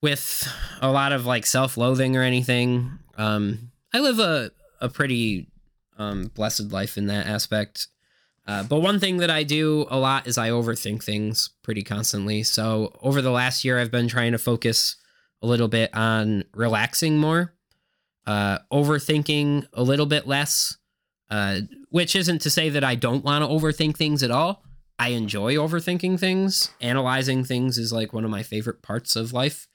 with 0.02 0.46
a 0.82 0.92
lot 0.92 1.12
of 1.12 1.24
like 1.24 1.46
self-loathing 1.46 2.18
or 2.18 2.22
anything. 2.22 2.98
Um, 3.16 3.70
I 3.94 4.00
live 4.00 4.18
a 4.18 4.50
a 4.82 4.90
pretty 4.90 5.48
um, 5.96 6.30
blessed 6.34 6.70
life 6.70 6.98
in 6.98 7.06
that 7.06 7.26
aspect. 7.26 7.86
Uh, 8.46 8.62
but 8.64 8.80
one 8.80 8.98
thing 8.98 9.18
that 9.18 9.30
I 9.30 9.44
do 9.44 9.86
a 9.88 9.98
lot 9.98 10.26
is 10.26 10.36
I 10.36 10.50
overthink 10.50 11.02
things 11.02 11.50
pretty 11.62 11.82
constantly. 11.82 12.42
So 12.42 12.98
over 13.00 13.22
the 13.22 13.30
last 13.30 13.64
year, 13.64 13.78
I've 13.78 13.90
been 13.90 14.08
trying 14.08 14.32
to 14.32 14.38
focus 14.38 14.96
a 15.42 15.46
little 15.46 15.68
bit 15.68 15.94
on 15.94 16.44
relaxing 16.54 17.18
more, 17.18 17.54
uh, 18.26 18.58
overthinking 18.72 19.66
a 19.72 19.82
little 19.82 20.06
bit 20.06 20.26
less, 20.26 20.76
uh, 21.30 21.60
which 21.90 22.16
isn't 22.16 22.40
to 22.42 22.50
say 22.50 22.68
that 22.68 22.84
I 22.84 22.94
don't 22.94 23.24
want 23.24 23.44
to 23.44 23.48
overthink 23.48 23.96
things 23.96 24.22
at 24.22 24.30
all. 24.30 24.64
I 24.98 25.08
enjoy 25.08 25.54
overthinking 25.54 26.18
things. 26.20 26.70
Analyzing 26.80 27.44
things 27.44 27.78
is 27.78 27.92
like 27.92 28.12
one 28.12 28.24
of 28.24 28.30
my 28.30 28.42
favorite 28.42 28.82
parts 28.82 29.16
of 29.16 29.32
life. 29.32 29.66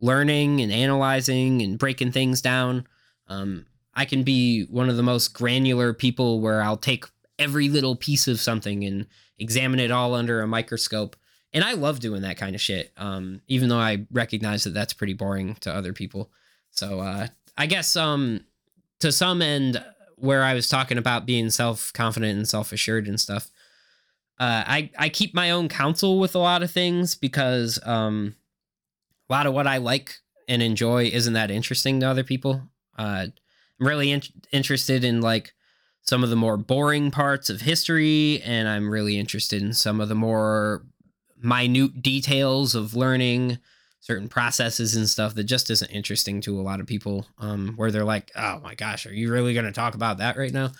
Learning 0.00 0.60
and 0.60 0.72
analyzing 0.72 1.62
and 1.62 1.78
breaking 1.78 2.12
things 2.12 2.40
down. 2.40 2.86
Um, 3.28 3.66
I 3.94 4.04
can 4.04 4.24
be 4.24 4.64
one 4.64 4.88
of 4.88 4.96
the 4.96 5.02
most 5.02 5.34
granular 5.34 5.92
people 5.92 6.40
where 6.40 6.62
I'll 6.62 6.76
take 6.76 7.04
every 7.38 7.68
little 7.68 7.96
piece 7.96 8.28
of 8.28 8.40
something 8.40 8.84
and 8.84 9.06
examine 9.38 9.80
it 9.80 9.90
all 9.90 10.14
under 10.14 10.40
a 10.40 10.46
microscope. 10.46 11.16
And 11.52 11.64
I 11.64 11.72
love 11.72 12.00
doing 12.00 12.22
that 12.22 12.36
kind 12.36 12.54
of 12.54 12.60
shit. 12.60 12.92
Um, 12.96 13.42
even 13.48 13.68
though 13.68 13.78
I 13.78 14.06
recognize 14.10 14.64
that 14.64 14.74
that's 14.74 14.94
pretty 14.94 15.12
boring 15.12 15.54
to 15.60 15.74
other 15.74 15.92
people. 15.92 16.30
So 16.70 17.00
uh, 17.00 17.28
I 17.56 17.66
guess 17.66 17.96
um, 17.96 18.44
to 19.00 19.12
some 19.12 19.42
end, 19.42 19.82
where 20.16 20.44
I 20.44 20.54
was 20.54 20.68
talking 20.68 20.98
about 20.98 21.26
being 21.26 21.50
self 21.50 21.92
confident 21.92 22.36
and 22.36 22.48
self 22.48 22.72
assured 22.72 23.08
and 23.08 23.20
stuff, 23.20 23.50
uh, 24.38 24.62
I 24.66 24.90
I 24.96 25.08
keep 25.08 25.34
my 25.34 25.50
own 25.50 25.68
counsel 25.68 26.18
with 26.20 26.34
a 26.34 26.38
lot 26.38 26.62
of 26.62 26.70
things 26.70 27.16
because 27.16 27.78
um, 27.84 28.36
a 29.28 29.32
lot 29.32 29.46
of 29.46 29.52
what 29.52 29.66
I 29.66 29.78
like 29.78 30.14
and 30.48 30.62
enjoy 30.62 31.06
isn't 31.06 31.32
that 31.32 31.50
interesting 31.50 32.00
to 32.00 32.06
other 32.06 32.24
people. 32.24 32.62
Uh, 32.96 33.26
I'm 33.80 33.86
really 33.86 34.12
in- 34.12 34.22
interested 34.52 35.02
in 35.02 35.20
like 35.20 35.54
some 36.02 36.24
of 36.24 36.30
the 36.30 36.36
more 36.36 36.56
boring 36.56 37.10
parts 37.10 37.48
of 37.48 37.60
history, 37.60 38.42
and 38.42 38.68
I'm 38.68 38.90
really 38.90 39.18
interested 39.18 39.62
in 39.62 39.72
some 39.72 40.00
of 40.00 40.08
the 40.08 40.14
more 40.14 40.84
minute 41.40 42.02
details 42.02 42.74
of 42.74 42.94
learning 42.94 43.58
certain 44.00 44.28
processes 44.28 44.96
and 44.96 45.08
stuff 45.08 45.34
that 45.36 45.44
just 45.44 45.70
isn't 45.70 45.90
interesting 45.90 46.40
to 46.40 46.60
a 46.60 46.62
lot 46.62 46.80
of 46.80 46.86
people. 46.86 47.26
Um, 47.38 47.74
where 47.76 47.90
they're 47.90 48.04
like, 48.04 48.30
"Oh 48.34 48.58
my 48.60 48.74
gosh, 48.74 49.06
are 49.06 49.14
you 49.14 49.30
really 49.32 49.54
going 49.54 49.64
to 49.64 49.72
talk 49.72 49.94
about 49.94 50.18
that 50.18 50.36
right 50.36 50.52
now?" 50.52 50.72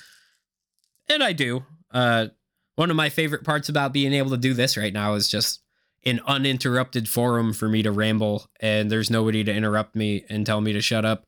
And 1.08 1.22
I 1.22 1.32
do. 1.32 1.64
Uh, 1.92 2.28
one 2.74 2.90
of 2.90 2.96
my 2.96 3.08
favorite 3.08 3.44
parts 3.44 3.68
about 3.68 3.92
being 3.92 4.12
able 4.12 4.30
to 4.30 4.36
do 4.36 4.54
this 4.54 4.76
right 4.76 4.92
now 4.92 5.14
is 5.14 5.28
just 5.28 5.60
an 6.04 6.20
uninterrupted 6.26 7.08
forum 7.08 7.52
for 7.52 7.68
me 7.68 7.82
to 7.82 7.92
ramble, 7.92 8.46
and 8.60 8.90
there's 8.90 9.10
nobody 9.10 9.44
to 9.44 9.54
interrupt 9.54 9.94
me 9.94 10.24
and 10.28 10.44
tell 10.44 10.60
me 10.60 10.72
to 10.72 10.80
shut 10.80 11.04
up. 11.04 11.26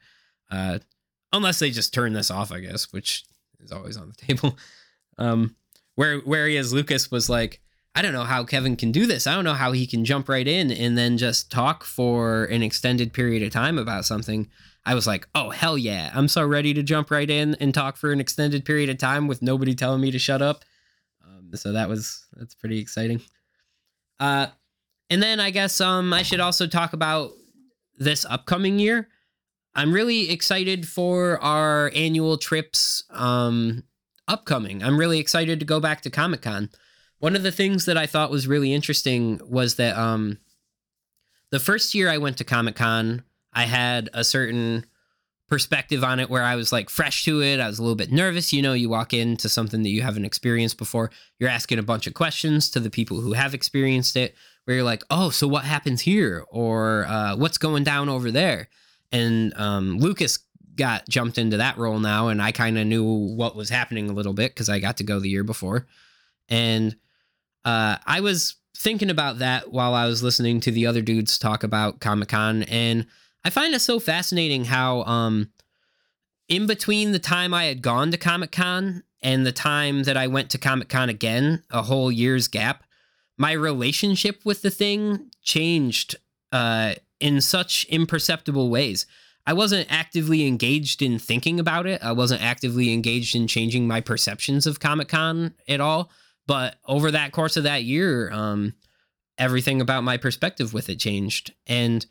Uh, 0.51 0.81
unless 1.33 1.61
they 1.61 1.71
just 1.71 1.95
turn 1.95 2.13
this 2.13 2.31
off, 2.31 2.51
I 2.51 2.61
guess, 2.61 2.93
which 2.93 3.25
is 3.65 3.73
always 3.73 3.97
on 3.97 4.09
the 4.09 4.15
table. 4.27 4.59
Um, 5.19 5.57
where 5.95 6.19
whereas 6.21 6.73
Lucas 6.73 7.11
was 7.11 7.29
like, 7.29 7.61
I 7.95 8.03
don't 8.03 8.13
know 8.13 8.25
how 8.25 8.45
Kevin 8.45 8.77
can 8.77 8.91
do 8.91 9.07
this. 9.07 9.27
I 9.27 9.35
don't 9.35 9.45
know 9.45 9.55
how 9.55 9.73
he 9.73 9.87
can 9.87 10.05
jump 10.05 10.29
right 10.29 10.47
in 10.47 10.73
and 10.73 10.99
then 10.99 11.17
just 11.17 11.51
talk 11.51 11.85
for 11.85 12.45
an 12.47 12.63
extended 12.63 13.13
period 13.13 13.43
of 13.43 13.53
time 13.53 13.79
about 13.79 14.05
something. 14.05 14.49
I 14.85 14.95
was 14.95 15.07
like, 15.07 15.29
oh 15.35 15.51
hell 15.51 15.79
yeah, 15.79 16.11
I'm 16.15 16.29
so 16.29 16.45
ready 16.45 16.75
to 16.75 16.83
jump 16.83 17.11
right 17.11 17.31
in 17.31 17.55
and 17.57 17.73
talk 17.73 17.97
for 17.97 18.11
an 18.11 18.21
extended 18.21 18.65
period 18.65 18.91
of 18.91 18.99
time 18.99 19.29
with 19.29 19.43
nobody 19.43 19.75
telling 19.75 20.01
me 20.01 20.11
to 20.11 20.19
shut 20.19 20.43
up. 20.43 20.65
Um, 21.25 21.51
so 21.55 21.73
that 21.73 21.89
was 21.89 22.27
that's 22.35 22.55
pretty 22.55 22.81
exciting. 22.81 23.23
Uh, 24.19 24.49
and 25.09 25.23
then 25.23 25.39
I 25.39 25.51
guess 25.51 25.81
um 25.81 26.13
I 26.13 26.23
should 26.23 26.41
also 26.41 26.67
talk 26.67 26.93
about 26.93 27.31
this 27.97 28.27
upcoming 28.29 28.79
year. 28.81 29.09
I'm 29.75 29.93
really 29.93 30.31
excited 30.31 30.87
for 30.89 31.41
our 31.43 31.91
annual 31.95 32.37
trips 32.37 33.03
um, 33.11 33.83
upcoming. 34.29 34.83
I'm 34.83 34.99
really 34.99 35.19
excited 35.19 35.59
to 35.61 35.67
go 35.67 35.81
back 35.81 36.03
to 36.03 36.11
Comic 36.11 36.43
Con. 36.43 36.71
One 37.19 37.35
of 37.35 37.43
the 37.43 37.53
things 37.53 37.87
that 37.87 37.97
I 37.97 38.07
thought 38.07 38.31
was 38.31 38.47
really 38.47 38.73
interesting 38.73 39.41
was 39.45 39.77
that 39.77 39.97
um, 39.97 40.39
the 41.51 41.59
first 41.59 41.95
year 41.95 42.09
I 42.09 42.19
went 42.19 42.39
to 42.39 42.45
Comic 42.45 42.77
Con, 42.77 43.25
I 43.53 43.65
had 43.65 44.11
a 44.13 44.23
certain 44.23 44.87
perspective 45.49 46.03
on 46.03 46.21
it 46.21 46.31
where 46.31 46.43
I 46.43 46.57
was 46.57 46.73
like 46.73 46.89
fresh 46.89 47.25
to 47.25 47.43
it. 47.43 47.61
I 47.61 47.67
was 47.67 47.79
a 47.79 47.83
little 47.83 47.97
bit 47.97 48.13
nervous. 48.13 48.53
You 48.53 48.63
know, 48.63 48.73
you 48.73 48.89
walk 48.89 49.13
into 49.13 49.49
something 49.49 49.83
that 49.83 49.91
you 49.91 50.03
haven't 50.03 50.25
experienced 50.25 50.79
before, 50.79 51.11
you're 51.39 51.51
asking 51.51 51.79
a 51.79 51.83
bunch 51.83 52.07
of 52.07 52.15
questions 52.15 52.71
to 52.71 52.81
the 52.81 52.91
people 52.91 53.21
who 53.21 53.33
have 53.33 53.55
experienced 53.55 54.17
it, 54.17 54.35
where 54.65 54.77
you're 54.77 54.85
like, 54.85 55.03
oh, 55.11 55.31
so 55.31 55.47
what 55.47 55.65
happens 55.65 56.01
here? 56.01 56.45
Or 56.51 57.07
uh, 57.07 57.37
what's 57.37 57.59
going 57.59 57.85
down 57.85 58.09
over 58.09 58.31
there? 58.31 58.69
And 59.15 59.57
um, 59.57 59.99
Lucas 59.99 60.41
got 60.75 61.09
jumped 61.09 61.39
into 61.39 61.57
that 61.59 61.79
role 61.79 62.01
now, 62.01 62.29
and 62.29 62.43
I 62.43 62.51
kind 62.51 62.77
of 62.77 62.87
knew 62.87 63.05
what 63.05 63.55
was 63.55 63.71
happening 63.71 64.11
a 64.11 64.13
little 64.13 64.35
bit 64.35 64.53
because 64.53 64.69
I 64.69 64.81
got 64.81 64.97
to 64.97 65.05
go 65.05 65.21
the 65.21 65.29
year 65.29 65.45
before, 65.45 65.87
and 66.49 66.97
uh, 67.65 67.97
I 68.05 68.21
was 68.21 68.57
thinking 68.77 69.11
about 69.11 69.39
that 69.39 69.71
while 69.73 69.95
I 69.95 70.07
was 70.07 70.23
listening 70.23 70.61
to 70.63 70.73
the 70.73 70.87
other 70.87 71.01
dudes 71.01 71.39
talk 71.39 71.63
about 71.63 72.01
Comic 72.01 72.29
Con, 72.29 72.65
and 72.65 73.07
I 73.45 73.51
find 73.51 73.73
it 73.73 73.81
so 73.81 74.01
fascinating 74.01 74.65
how 74.65 75.05
um, 75.05 75.51
in 76.49 76.67
between 76.67 77.13
the 77.13 77.21
time 77.21 77.55
I 77.55 77.67
had 77.67 77.83
gone 77.83 78.11
to 78.11 78.19
Comic 78.19 78.51
Con 78.51 79.05
and 79.23 79.47
the 79.47 79.53
time 79.53 80.03
that 80.03 80.17
I 80.17 80.27
went 80.27 80.51
to 80.51 80.59
Comic 80.59 80.89
Con 80.89 81.09
again, 81.09 81.63
a 81.71 81.83
whole 81.83 82.11
year's 82.11 82.49
gap, 82.49 82.83
my 83.39 83.53
relationship 83.53 84.45
with 84.45 84.63
the 84.63 84.71
thing 84.71 85.31
changed 85.41 86.17
uh, 86.51 86.95
in 87.25 87.41
such 87.41 87.87
imperceptible 87.87 88.69
ways. 88.69 89.07
I 89.47 89.55
wasn't 89.55 89.91
actively 89.91 90.47
engaged 90.47 91.01
in 91.01 91.19
thinking 91.19 91.59
about 91.59 91.87
it. 91.87 92.05
I 92.05 92.13
wasn't 92.13 92.43
actively 92.43 92.93
engaged 92.93 93.35
in 93.35 93.47
changing 93.47 93.89
my 93.89 94.03
perceptions 94.03 94.67
of 94.67 94.79
Comic 94.79 95.09
Con 95.09 95.55
at 95.67 95.81
all. 95.81 96.11
But 96.47 96.77
over 96.85 97.11
that 97.11 97.33
course 97.33 97.57
of 97.57 97.65
that 97.65 97.85
year, 97.85 98.31
um, 98.31 98.75
everything 99.39 99.81
about 99.81 100.05
my 100.05 100.19
perspective 100.19 100.75
with 100.75 100.91
it 100.91 100.99
changed. 100.99 101.55
And 101.67 102.05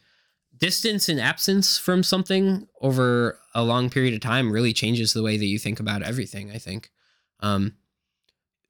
distance 0.57 1.07
and 1.07 1.19
absence 1.19 1.77
from 1.77 2.01
something 2.01 2.67
over 2.81 3.37
a 3.53 3.63
long 3.63 3.91
period 3.91 4.15
of 4.15 4.19
time 4.19 4.51
really 4.51 4.73
changes 4.73 5.13
the 5.13 5.21
way 5.21 5.37
that 5.37 5.45
you 5.45 5.59
think 5.59 5.79
about 5.79 6.01
everything, 6.01 6.49
I 6.49 6.57
think. 6.57 6.89
Um, 7.39 7.75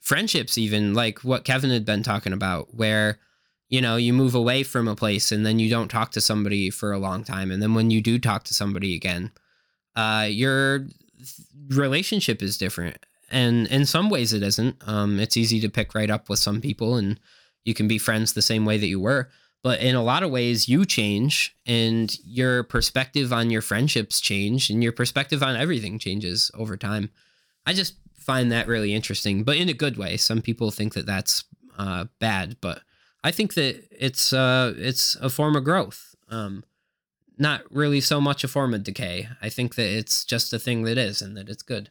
friendships, 0.01 0.57
even 0.57 0.93
like 0.93 1.19
what 1.19 1.45
Kevin 1.45 1.69
had 1.69 1.85
been 1.85 2.03
talking 2.03 2.33
about, 2.33 2.75
where 2.75 3.19
you 3.73 3.81
know 3.81 3.95
you 3.95 4.13
move 4.13 4.35
away 4.35 4.63
from 4.63 4.87
a 4.87 4.95
place 4.95 5.31
and 5.31 5.45
then 5.45 5.59
you 5.59 5.69
don't 5.69 5.89
talk 5.89 6.11
to 6.11 6.21
somebody 6.21 6.69
for 6.69 6.91
a 6.91 6.99
long 6.99 7.23
time 7.23 7.51
and 7.51 7.61
then 7.61 7.73
when 7.73 7.89
you 7.89 8.01
do 8.01 8.19
talk 8.19 8.43
to 8.43 8.53
somebody 8.53 8.95
again 8.95 9.31
uh 9.95 10.27
your 10.29 10.87
relationship 11.69 12.41
is 12.41 12.57
different 12.57 12.97
and 13.31 13.67
in 13.67 13.85
some 13.85 14.09
ways 14.09 14.33
it 14.33 14.43
isn't 14.43 14.75
um 14.87 15.19
it's 15.19 15.37
easy 15.37 15.59
to 15.59 15.69
pick 15.69 15.95
right 15.95 16.09
up 16.09 16.29
with 16.29 16.39
some 16.39 16.61
people 16.61 16.95
and 16.95 17.19
you 17.65 17.73
can 17.73 17.87
be 17.87 17.97
friends 17.97 18.33
the 18.33 18.41
same 18.41 18.65
way 18.65 18.77
that 18.77 18.87
you 18.87 18.99
were. 18.99 19.29
But 19.61 19.79
in 19.79 19.95
a 19.95 20.03
lot 20.03 20.23
of 20.23 20.31
ways, 20.31 20.67
you 20.67 20.85
change 20.85 21.55
and 21.65 22.15
your 22.25 22.63
perspective 22.63 23.31
on 23.31 23.49
your 23.49 23.61
friendships 23.61 24.19
change 24.19 24.69
and 24.69 24.83
your 24.83 24.91
perspective 24.91 25.41
on 25.41 25.55
everything 25.55 25.99
changes 25.99 26.51
over 26.53 26.75
time. 26.75 27.11
I 27.65 27.71
just 27.71 27.95
find 28.17 28.51
that 28.51 28.67
really 28.67 28.93
interesting, 28.93 29.43
but 29.43 29.55
in 29.55 29.69
a 29.69 29.73
good 29.73 29.97
way. 29.97 30.17
Some 30.17 30.41
people 30.41 30.69
think 30.69 30.93
that 30.95 31.05
that's 31.05 31.45
uh, 31.77 32.05
bad, 32.19 32.57
but 32.59 32.81
I 33.23 33.31
think 33.31 33.53
that 33.53 33.83
it's 33.91 34.33
uh, 34.33 34.73
it's 34.77 35.15
a 35.15 35.29
form 35.29 35.55
of 35.55 35.63
growth. 35.63 36.15
Um, 36.29 36.63
not 37.37 37.61
really 37.71 38.01
so 38.01 38.21
much 38.21 38.43
a 38.43 38.47
form 38.47 38.73
of 38.73 38.83
decay. 38.83 39.27
I 39.41 39.49
think 39.49 39.75
that 39.75 39.89
it's 39.89 40.25
just 40.25 40.53
a 40.53 40.59
thing 40.59 40.83
that 40.83 40.97
is 40.97 41.21
and 41.21 41.35
that 41.37 41.49
it's 41.49 41.63
good. 41.63 41.89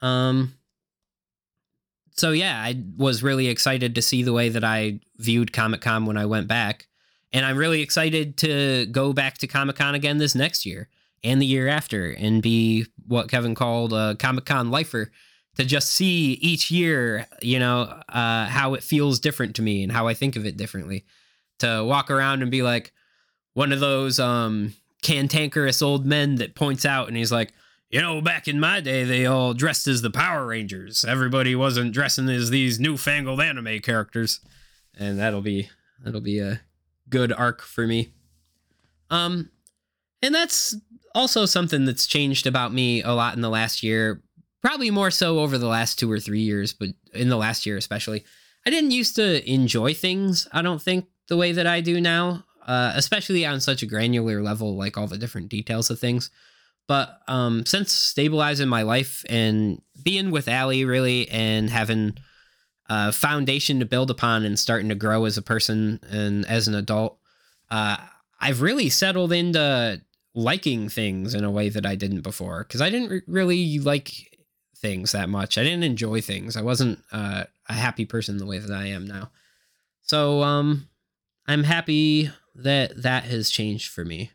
Um, 0.00 0.54
so 2.14 2.32
yeah, 2.32 2.60
I 2.60 2.82
was 2.96 3.22
really 3.22 3.48
excited 3.48 3.94
to 3.94 4.02
see 4.02 4.22
the 4.22 4.32
way 4.32 4.48
that 4.48 4.64
I 4.64 5.00
viewed 5.18 5.52
Comic 5.52 5.80
Con 5.80 6.06
when 6.06 6.16
I 6.16 6.26
went 6.26 6.48
back. 6.48 6.88
And 7.32 7.46
I'm 7.46 7.56
really 7.56 7.80
excited 7.80 8.36
to 8.38 8.86
go 8.86 9.12
back 9.12 9.38
to 9.38 9.46
Comic 9.46 9.76
Con 9.76 9.94
again 9.94 10.18
this 10.18 10.34
next 10.34 10.66
year 10.66 10.88
and 11.24 11.40
the 11.40 11.46
year 11.46 11.68
after 11.68 12.10
and 12.10 12.42
be 12.42 12.86
what 13.06 13.30
Kevin 13.30 13.54
called 13.54 13.92
a 13.92 14.16
Comic 14.16 14.44
Con 14.44 14.70
lifer 14.70 15.10
to 15.56 15.64
just 15.64 15.88
see 15.88 16.32
each 16.34 16.70
year, 16.70 17.26
you 17.42 17.58
know, 17.58 17.82
uh, 18.08 18.46
how 18.46 18.74
it 18.74 18.82
feels 18.82 19.20
different 19.20 19.56
to 19.56 19.62
me 19.62 19.82
and 19.82 19.92
how 19.92 20.06
I 20.08 20.14
think 20.14 20.36
of 20.36 20.46
it 20.46 20.56
differently. 20.56 21.04
To 21.58 21.84
walk 21.84 22.10
around 22.10 22.42
and 22.42 22.50
be 22.50 22.62
like 22.62 22.92
one 23.54 23.72
of 23.72 23.80
those 23.80 24.18
um, 24.18 24.74
cantankerous 25.02 25.82
old 25.82 26.06
men 26.06 26.36
that 26.36 26.54
points 26.54 26.84
out 26.84 27.08
and 27.08 27.16
he's 27.16 27.30
like, 27.30 27.52
you 27.90 28.00
know, 28.00 28.22
back 28.22 28.48
in 28.48 28.58
my 28.58 28.80
day, 28.80 29.04
they 29.04 29.26
all 29.26 29.52
dressed 29.52 29.86
as 29.86 30.00
the 30.00 30.10
Power 30.10 30.46
Rangers. 30.46 31.04
Everybody 31.04 31.54
wasn't 31.54 31.92
dressing 31.92 32.28
as 32.30 32.48
these 32.48 32.80
newfangled 32.80 33.40
anime 33.40 33.80
characters, 33.80 34.40
and 34.98 35.18
that'll 35.18 35.42
be 35.42 35.68
that'll 36.02 36.22
be 36.22 36.38
a 36.38 36.62
good 37.10 37.34
arc 37.34 37.60
for 37.60 37.86
me. 37.86 38.14
Um, 39.10 39.50
and 40.22 40.34
that's 40.34 40.74
also 41.14 41.44
something 41.44 41.84
that's 41.84 42.06
changed 42.06 42.46
about 42.46 42.72
me 42.72 43.02
a 43.02 43.12
lot 43.12 43.34
in 43.36 43.42
the 43.42 43.50
last 43.50 43.82
year. 43.82 44.22
Probably 44.62 44.90
more 44.90 45.10
so 45.10 45.40
over 45.40 45.58
the 45.58 45.66
last 45.66 45.98
two 45.98 46.10
or 46.10 46.20
three 46.20 46.40
years, 46.40 46.72
but 46.72 46.90
in 47.12 47.28
the 47.28 47.36
last 47.36 47.66
year 47.66 47.76
especially. 47.76 48.24
I 48.64 48.70
didn't 48.70 48.92
used 48.92 49.16
to 49.16 49.50
enjoy 49.50 49.92
things. 49.92 50.46
I 50.52 50.62
don't 50.62 50.80
think 50.80 51.06
the 51.28 51.36
way 51.36 51.52
that 51.52 51.66
I 51.66 51.80
do 51.80 52.00
now, 52.00 52.44
uh, 52.66 52.92
especially 52.94 53.44
on 53.44 53.60
such 53.60 53.82
a 53.82 53.86
granular 53.86 54.40
level, 54.40 54.76
like 54.76 54.96
all 54.96 55.08
the 55.08 55.18
different 55.18 55.48
details 55.48 55.90
of 55.90 55.98
things. 55.98 56.30
But 56.86 57.20
um, 57.28 57.64
since 57.66 57.92
stabilizing 57.92 58.68
my 58.68 58.82
life 58.82 59.24
and 59.28 59.82
being 60.02 60.30
with 60.30 60.48
Allie 60.48 60.84
really 60.84 61.28
and 61.28 61.70
having 61.70 62.18
a 62.88 63.12
foundation 63.12 63.80
to 63.80 63.86
build 63.86 64.10
upon 64.10 64.44
and 64.44 64.58
starting 64.58 64.88
to 64.90 64.94
grow 64.94 65.24
as 65.24 65.36
a 65.36 65.42
person 65.42 66.00
and 66.10 66.44
as 66.46 66.68
an 66.68 66.74
adult, 66.74 67.18
uh, 67.70 67.96
I've 68.40 68.62
really 68.62 68.90
settled 68.90 69.32
into 69.32 70.02
liking 70.34 70.88
things 70.88 71.34
in 71.34 71.44
a 71.44 71.50
way 71.50 71.68
that 71.68 71.86
I 71.86 71.94
didn't 71.94 72.22
before 72.22 72.64
because 72.64 72.80
I 72.80 72.90
didn't 72.90 73.10
re- 73.10 73.22
really 73.26 73.78
like 73.78 74.31
things 74.82 75.12
that 75.12 75.28
much. 75.28 75.56
I 75.56 75.62
didn't 75.62 75.84
enjoy 75.84 76.20
things. 76.20 76.56
I 76.56 76.62
wasn't 76.62 76.98
uh, 77.12 77.44
a 77.68 77.72
happy 77.72 78.04
person 78.04 78.36
the 78.36 78.46
way 78.46 78.58
that 78.58 78.70
I 78.70 78.86
am 78.86 79.06
now. 79.06 79.30
So 80.02 80.42
um, 80.42 80.88
I'm 81.46 81.62
happy 81.62 82.30
that 82.56 83.02
that 83.02 83.24
has 83.24 83.48
changed 83.48 83.90
for 83.90 84.04
me, 84.04 84.32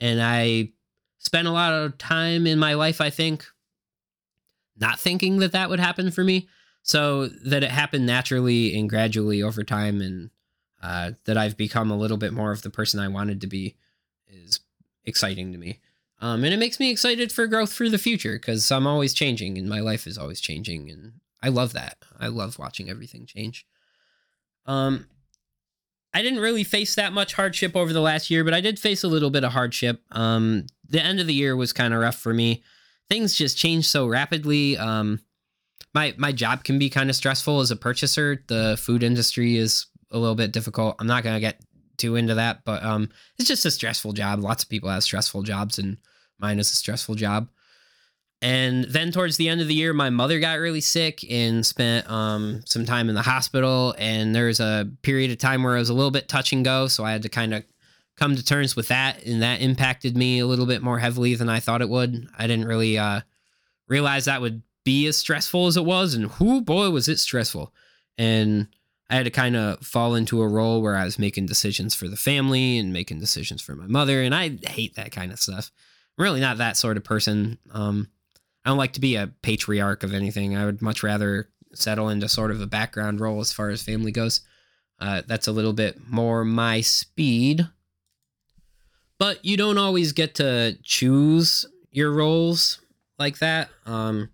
and 0.00 0.20
I 0.20 0.70
spent 1.18 1.46
a 1.46 1.52
lot 1.52 1.72
of 1.72 1.98
time 1.98 2.46
in 2.46 2.58
my 2.58 2.74
life, 2.74 3.00
I 3.00 3.10
think, 3.10 3.46
not 4.76 4.98
thinking 4.98 5.38
that 5.38 5.52
that 5.52 5.70
would 5.70 5.78
happen 5.78 6.10
for 6.10 6.24
me. 6.24 6.48
So 6.82 7.28
that 7.28 7.62
it 7.62 7.70
happened 7.70 8.06
naturally 8.06 8.76
and 8.76 8.90
gradually 8.90 9.40
over 9.40 9.62
time, 9.62 10.00
and 10.00 10.30
uh, 10.82 11.12
that 11.26 11.36
I've 11.36 11.56
become 11.56 11.92
a 11.92 11.96
little 11.96 12.16
bit 12.16 12.32
more 12.32 12.50
of 12.50 12.62
the 12.62 12.70
person 12.70 12.98
I 12.98 13.06
wanted 13.06 13.40
to 13.42 13.46
be 13.46 13.76
is 14.26 14.58
exciting 15.04 15.52
to 15.52 15.58
me. 15.58 15.78
Um, 16.22 16.44
and 16.44 16.54
it 16.54 16.58
makes 16.58 16.78
me 16.78 16.88
excited 16.88 17.32
for 17.32 17.48
growth 17.48 17.72
for 17.72 17.88
the 17.88 17.98
future 17.98 18.34
because 18.34 18.70
I'm 18.70 18.86
always 18.86 19.12
changing 19.12 19.58
and 19.58 19.68
my 19.68 19.80
life 19.80 20.06
is 20.06 20.16
always 20.16 20.40
changing. 20.40 20.88
And 20.88 21.14
I 21.42 21.48
love 21.48 21.72
that. 21.72 21.98
I 22.18 22.28
love 22.28 22.60
watching 22.60 22.88
everything 22.88 23.26
change. 23.26 23.66
Um, 24.64 25.06
I 26.14 26.22
didn't 26.22 26.38
really 26.38 26.62
face 26.62 26.94
that 26.94 27.12
much 27.12 27.34
hardship 27.34 27.74
over 27.74 27.92
the 27.92 28.00
last 28.00 28.30
year, 28.30 28.44
but 28.44 28.54
I 28.54 28.60
did 28.60 28.78
face 28.78 29.02
a 29.02 29.08
little 29.08 29.30
bit 29.30 29.42
of 29.42 29.50
hardship. 29.50 30.00
Um, 30.12 30.66
the 30.88 31.02
end 31.02 31.18
of 31.18 31.26
the 31.26 31.34
year 31.34 31.56
was 31.56 31.72
kind 31.72 31.92
of 31.92 32.00
rough 32.00 32.18
for 32.18 32.32
me. 32.32 32.62
Things 33.10 33.34
just 33.34 33.58
changed 33.58 33.88
so 33.88 34.06
rapidly. 34.06 34.78
Um, 34.78 35.20
my 35.92 36.14
my 36.18 36.30
job 36.30 36.62
can 36.62 36.78
be 36.78 36.88
kind 36.88 37.10
of 37.10 37.16
stressful 37.16 37.58
as 37.58 37.72
a 37.72 37.76
purchaser. 37.76 38.44
The 38.46 38.78
food 38.80 39.02
industry 39.02 39.56
is 39.56 39.86
a 40.12 40.18
little 40.18 40.36
bit 40.36 40.52
difficult. 40.52 40.96
I'm 41.00 41.08
not 41.08 41.24
gonna 41.24 41.40
get 41.40 41.60
too 41.96 42.14
into 42.14 42.36
that, 42.36 42.64
but 42.64 42.82
um, 42.84 43.10
it's 43.38 43.48
just 43.48 43.66
a 43.66 43.70
stressful 43.70 44.12
job. 44.12 44.40
Lots 44.40 44.62
of 44.62 44.70
people 44.70 44.88
have 44.88 45.02
stressful 45.02 45.42
jobs, 45.42 45.78
and 45.78 45.98
mine 46.42 46.58
is 46.58 46.70
a 46.70 46.76
stressful 46.76 47.14
job. 47.14 47.48
And 48.42 48.84
then 48.84 49.12
towards 49.12 49.36
the 49.36 49.48
end 49.48 49.60
of 49.60 49.68
the 49.68 49.74
year, 49.74 49.92
my 49.92 50.10
mother 50.10 50.40
got 50.40 50.58
really 50.58 50.80
sick 50.80 51.24
and 51.30 51.64
spent 51.64 52.10
um, 52.10 52.62
some 52.66 52.84
time 52.84 53.08
in 53.08 53.14
the 53.14 53.22
hospital. 53.22 53.94
And 53.98 54.34
there 54.34 54.46
was 54.46 54.58
a 54.58 54.90
period 55.02 55.30
of 55.30 55.38
time 55.38 55.62
where 55.62 55.76
I 55.76 55.78
was 55.78 55.90
a 55.90 55.94
little 55.94 56.10
bit 56.10 56.28
touch 56.28 56.52
and 56.52 56.64
go. 56.64 56.88
So 56.88 57.04
I 57.04 57.12
had 57.12 57.22
to 57.22 57.28
kind 57.28 57.54
of 57.54 57.62
come 58.16 58.34
to 58.34 58.44
terms 58.44 58.74
with 58.74 58.88
that. 58.88 59.24
And 59.24 59.42
that 59.42 59.60
impacted 59.60 60.16
me 60.16 60.40
a 60.40 60.46
little 60.46 60.66
bit 60.66 60.82
more 60.82 60.98
heavily 60.98 61.36
than 61.36 61.48
I 61.48 61.60
thought 61.60 61.82
it 61.82 61.88
would. 61.88 62.28
I 62.36 62.48
didn't 62.48 62.66
really 62.66 62.98
uh, 62.98 63.20
realize 63.86 64.24
that 64.24 64.40
would 64.40 64.62
be 64.84 65.06
as 65.06 65.16
stressful 65.16 65.68
as 65.68 65.76
it 65.76 65.84
was. 65.84 66.14
And 66.14 66.28
whoo, 66.40 66.60
boy, 66.60 66.90
was 66.90 67.08
it 67.08 67.20
stressful. 67.20 67.72
And 68.18 68.66
I 69.08 69.14
had 69.14 69.26
to 69.26 69.30
kind 69.30 69.54
of 69.54 69.86
fall 69.86 70.16
into 70.16 70.42
a 70.42 70.48
role 70.48 70.82
where 70.82 70.96
I 70.96 71.04
was 71.04 71.16
making 71.16 71.46
decisions 71.46 71.94
for 71.94 72.08
the 72.08 72.16
family 72.16 72.76
and 72.78 72.92
making 72.92 73.20
decisions 73.20 73.62
for 73.62 73.76
my 73.76 73.86
mother. 73.86 74.20
And 74.20 74.34
I 74.34 74.58
hate 74.66 74.96
that 74.96 75.12
kind 75.12 75.30
of 75.30 75.38
stuff. 75.38 75.70
Really 76.22 76.38
not 76.38 76.58
that 76.58 76.76
sort 76.76 76.96
of 76.96 77.02
person. 77.02 77.58
Um, 77.72 78.08
I 78.64 78.70
don't 78.70 78.78
like 78.78 78.92
to 78.92 79.00
be 79.00 79.16
a 79.16 79.32
patriarch 79.42 80.04
of 80.04 80.14
anything. 80.14 80.56
I 80.56 80.64
would 80.64 80.80
much 80.80 81.02
rather 81.02 81.48
settle 81.74 82.10
into 82.10 82.28
sort 82.28 82.52
of 82.52 82.60
a 82.60 82.66
background 82.68 83.20
role 83.20 83.40
as 83.40 83.52
far 83.52 83.70
as 83.70 83.82
family 83.82 84.12
goes. 84.12 84.40
Uh, 85.00 85.22
that's 85.26 85.48
a 85.48 85.52
little 85.52 85.72
bit 85.72 85.98
more 86.08 86.44
my 86.44 86.80
speed. 86.80 87.66
But 89.18 89.44
you 89.44 89.56
don't 89.56 89.78
always 89.78 90.12
get 90.12 90.36
to 90.36 90.78
choose 90.84 91.66
your 91.90 92.12
roles 92.12 92.80
like 93.18 93.40
that. 93.40 93.70
Um, 93.84 94.30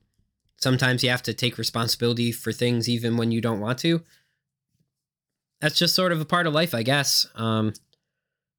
sometimes 0.59 1.03
you 1.03 1.09
have 1.09 1.23
to 1.23 1.33
take 1.33 1.57
responsibility 1.57 2.33
for 2.33 2.53
things 2.53 2.87
even 2.87 3.17
when 3.17 3.33
you 3.33 3.41
don't 3.41 3.61
want 3.61 3.79
to. 3.79 4.03
That's 5.63 5.79
just 5.79 5.95
sort 5.95 6.13
of 6.13 6.21
a 6.21 6.27
part 6.27 6.47
of 6.47 6.53
life, 6.53 6.75
I 6.75 6.83
guess. 6.83 7.27
Um, 7.35 7.73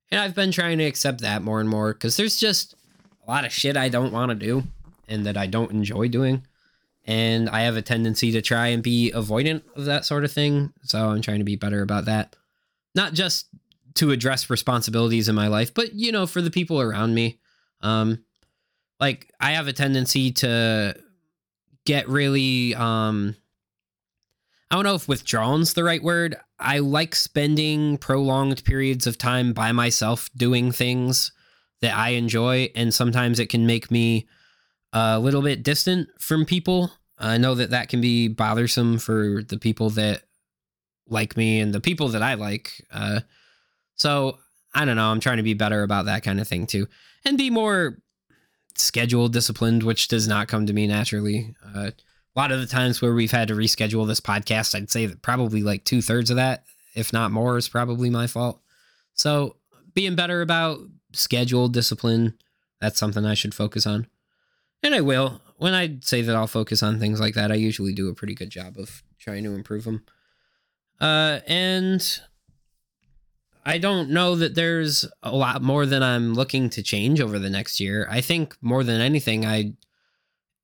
and 0.10 0.20
I've 0.20 0.34
been 0.34 0.52
trying 0.52 0.80
to 0.80 0.86
accept 0.86 1.22
that 1.22 1.44
more 1.44 1.60
and 1.60 1.70
more 1.70 1.94
because 1.94 2.18
there's 2.18 2.40
just 2.40 2.74
a 3.30 3.32
lot 3.32 3.46
of 3.46 3.54
shit 3.54 3.78
I 3.78 3.90
don't 3.90 4.12
want 4.12 4.30
to 4.30 4.36
do 4.36 4.64
and 5.08 5.28
that 5.28 5.38
I 5.38 5.46
don't 5.46 5.72
enjoy 5.72 6.08
doing. 6.08 6.48
And 7.06 7.48
I 7.48 7.62
have 7.62 7.78
a 7.78 7.82
tendency 7.82 8.32
to 8.32 8.42
try 8.42 8.68
and 8.68 8.82
be 8.82 9.12
avoidant 9.14 9.62
of 9.76 9.86
that 9.86 10.04
sort 10.04 10.24
of 10.24 10.32
thing. 10.32 10.74
So 10.82 11.10
I'm 11.10 11.22
trying 11.22 11.38
to 11.38 11.44
be 11.44 11.56
better 11.56 11.84
about 11.84 12.06
that. 12.06 12.36
Not 12.96 13.14
just 13.14 13.48
to 13.96 14.10
address 14.10 14.50
responsibilities 14.50 15.30
in 15.30 15.36
my 15.36 15.48
life, 15.48 15.76
but 15.76 15.94
you 15.94 16.12
know, 16.12 16.26
for 16.26 16.42
the 16.42 16.50
people 16.50 16.82
around 16.82 17.14
me. 17.14 17.40
Um 17.82 18.24
like 19.00 19.32
I 19.40 19.52
have 19.52 19.68
a 19.68 19.74
tendency 19.74 20.32
to 20.32 20.96
get 21.86 22.10
really 22.10 22.74
um 22.74 23.36
I 24.72 24.76
don't 24.76 24.86
know 24.86 24.96
if 24.96 25.08
withdrawal's 25.08 25.74
the 25.74 25.84
right 25.84 26.02
word. 26.02 26.36
I 26.60 26.80
like 26.80 27.14
spending 27.14 28.00
prolonged 28.00 28.64
periods 28.64 29.06
of 29.06 29.20
time 29.20 29.54
by 29.54 29.72
myself 29.72 30.32
doing 30.36 30.72
things 30.72 31.32
that 31.82 31.96
I 31.96 32.10
enjoy 32.10 32.72
and 32.76 32.94
sometimes 32.94 33.40
it 33.40 33.50
can 33.50 33.66
make 33.66 33.90
me 33.90 34.28
a 34.94 35.20
little 35.20 35.42
bit 35.42 35.64
distant 35.64 36.10
from 36.20 36.46
people. 36.46 36.92
I 37.18 37.38
know 37.38 37.56
that 37.56 37.72
that 37.72 37.90
can 37.90 38.02
be 38.02 38.28
bothersome 38.28 38.98
for 38.98 39.44
the 39.44 39.58
people 39.58 39.90
that 39.92 40.24
like 41.08 41.36
me 41.36 41.60
and 41.60 41.74
the 41.74 41.82
people 41.82 42.10
that 42.10 42.22
I 42.22 42.36
like. 42.36 42.86
Uh, 42.92 43.22
so 43.96 44.38
I 44.74 44.86
don't 44.86 44.96
know. 44.96 45.10
I'm 45.10 45.20
trying 45.20 45.38
to 45.38 45.44
be 45.44 45.54
better 45.54 45.84
about 45.84 46.06
that 46.06 46.24
kind 46.24 46.40
of 46.40 46.48
thing 46.48 46.68
too, 46.68 46.88
and 47.26 47.38
be 47.38 47.50
more 47.50 47.98
schedule 48.76 49.28
disciplined, 49.28 49.84
which 49.84 50.08
does 50.08 50.28
not 50.28 50.48
come 50.48 50.66
to 50.66 50.74
me 50.74 50.88
naturally. 50.88 51.54
Uh, 51.76 51.92
a 51.92 52.40
lot 52.40 52.52
of 52.52 52.60
the 52.62 52.68
times 52.68 53.02
where 53.02 53.14
we've 53.14 53.32
had 53.32 53.48
to 53.50 53.56
reschedule 53.56 54.08
this 54.08 54.22
podcast, 54.22 54.76
I'd 54.76 54.92
say 54.92 55.06
that 55.08 55.22
probably 55.22 55.64
like 55.64 55.84
two 55.84 56.02
thirds 56.02 56.30
of 56.30 56.38
that, 56.38 56.64
if 56.96 57.12
not 57.12 57.32
more, 57.32 57.58
is 57.58 57.68
probably 57.68 58.10
my 58.10 58.28
fault. 58.28 58.62
So 59.14 59.58
being 59.94 60.16
better 60.16 60.42
about 60.42 60.80
schedule 61.12 61.68
discipline, 61.68 62.36
that's 62.82 63.00
something 63.00 63.26
I 63.26 63.34
should 63.34 63.54
focus 63.54 63.86
on. 63.86 64.08
And 64.84 64.96
I 64.96 65.02
will. 65.02 65.42
When 65.58 65.74
I 65.74 65.98
say 66.02 66.22
that 66.22 66.36
I'll 66.36 66.48
focus 66.48 66.82
on 66.82 67.00
things 67.00 67.20
like 67.20 67.34
that, 67.34 67.52
I 67.52 67.56
usually 67.56 67.94
do 67.94 68.10
a 68.10 68.16
pretty 68.16 68.34
good 68.34 68.50
job 68.50 68.78
of 68.78 69.04
trying 69.20 69.44
to 69.44 69.54
improve 69.54 69.84
them. 69.84 70.06
Uh, 71.02 71.40
and 71.48 72.22
I 73.66 73.78
don't 73.78 74.10
know 74.10 74.36
that 74.36 74.56
there's 74.56 75.06
a 75.22 75.36
lot 75.36 75.62
more 75.62 75.86
than 75.86 76.02
I'm 76.02 76.34
looking 76.34 76.70
to 76.72 76.84
change 76.84 77.20
over 77.20 77.40
the 77.40 77.50
next 77.50 77.80
year. 77.80 78.08
I 78.10 78.22
think 78.22 78.56
more 78.62 78.84
than 78.84 79.02
anything, 79.02 79.46
I 79.46 79.74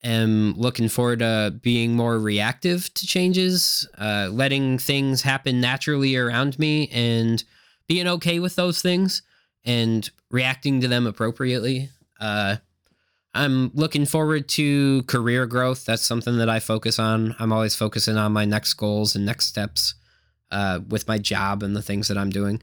am 0.03 0.53
looking 0.55 0.88
forward 0.88 1.19
to 1.19 1.53
being 1.62 1.95
more 1.95 2.17
reactive 2.17 2.93
to 2.93 3.05
changes, 3.05 3.88
uh, 3.97 4.29
letting 4.31 4.77
things 4.77 5.23
happen 5.23 5.60
naturally 5.60 6.15
around 6.15 6.58
me 6.58 6.88
and 6.89 7.43
being 7.88 8.08
okay 8.08 8.39
with 8.39 8.55
those 8.55 8.81
things 8.81 9.21
and 9.65 10.10
reacting 10.30 10.82
to 10.82 10.88
them 10.88 11.08
appropriately. 11.08 11.89
Uh, 12.19 12.58
I'm 13.34 13.71
looking 13.73 14.06
forward 14.06 14.47
to 14.49 15.04
career 15.04 15.45
growth. 15.45 15.86
That's 15.86 16.01
something 16.01 16.38
that 16.38 16.49
I 16.49 16.60
focus 16.60 16.99
on. 16.99 17.36
I'm 17.38 17.51
always 17.51 17.75
focusing 17.75 18.17
on 18.17 18.32
my 18.32 18.45
next 18.45 18.73
goals 18.75 19.15
and 19.15 19.25
next 19.25 19.47
steps 19.47 19.95
uh, 20.51 20.80
with 20.88 21.08
my 21.08 21.17
job 21.17 21.62
and 21.62 21.75
the 21.75 21.82
things 21.82 22.08
that 22.08 22.17
I'm 22.17 22.30
doing, 22.30 22.62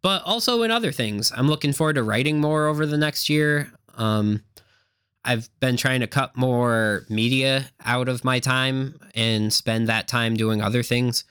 but 0.00 0.22
also 0.24 0.62
in 0.62 0.70
other 0.70 0.92
things. 0.92 1.30
I'm 1.36 1.48
looking 1.48 1.74
forward 1.74 1.96
to 1.96 2.02
writing 2.02 2.40
more 2.40 2.66
over 2.68 2.86
the 2.86 2.96
next 2.96 3.28
year. 3.28 3.70
Um, 3.96 4.42
I've 5.26 5.48
been 5.60 5.76
trying 5.76 6.00
to 6.00 6.06
cut 6.06 6.36
more 6.36 7.04
media 7.08 7.66
out 7.84 8.08
of 8.08 8.24
my 8.24 8.40
time 8.40 8.98
and 9.14 9.52
spend 9.52 9.88
that 9.88 10.08
time 10.08 10.36
doing 10.36 10.62
other 10.62 10.82
things. 10.82 11.24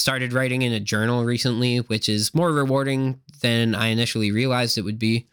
Started 0.00 0.32
writing 0.32 0.62
in 0.62 0.72
a 0.72 0.80
journal 0.80 1.26
recently, 1.26 1.76
which 1.76 2.08
is 2.08 2.34
more 2.34 2.50
rewarding 2.50 3.20
than 3.42 3.74
I 3.74 3.88
initially 3.88 4.32
realized 4.32 4.78
it 4.78 4.82
would 4.82 4.98
be. 4.98 5.28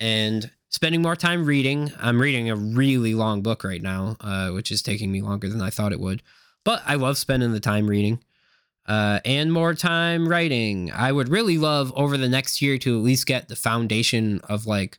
And 0.00 0.50
spending 0.70 1.02
more 1.02 1.16
time 1.16 1.44
reading. 1.44 1.92
I'm 2.00 2.18
reading 2.18 2.48
a 2.48 2.56
really 2.56 3.12
long 3.12 3.42
book 3.42 3.62
right 3.62 3.82
now, 3.82 4.16
uh, 4.22 4.52
which 4.52 4.72
is 4.72 4.80
taking 4.80 5.12
me 5.12 5.20
longer 5.20 5.50
than 5.50 5.60
I 5.60 5.68
thought 5.68 5.92
it 5.92 6.00
would. 6.00 6.22
But 6.64 6.82
I 6.86 6.94
love 6.94 7.18
spending 7.18 7.52
the 7.52 7.60
time 7.60 7.88
reading. 7.88 8.22
Uh, 8.86 9.20
and 9.26 9.52
more 9.52 9.74
time 9.74 10.26
writing. 10.26 10.90
I 10.92 11.12
would 11.12 11.28
really 11.28 11.58
love 11.58 11.92
over 11.94 12.16
the 12.16 12.28
next 12.28 12.62
year 12.62 12.78
to 12.78 12.96
at 12.96 13.04
least 13.04 13.26
get 13.26 13.48
the 13.48 13.56
foundation 13.56 14.40
of 14.48 14.64
like 14.64 14.98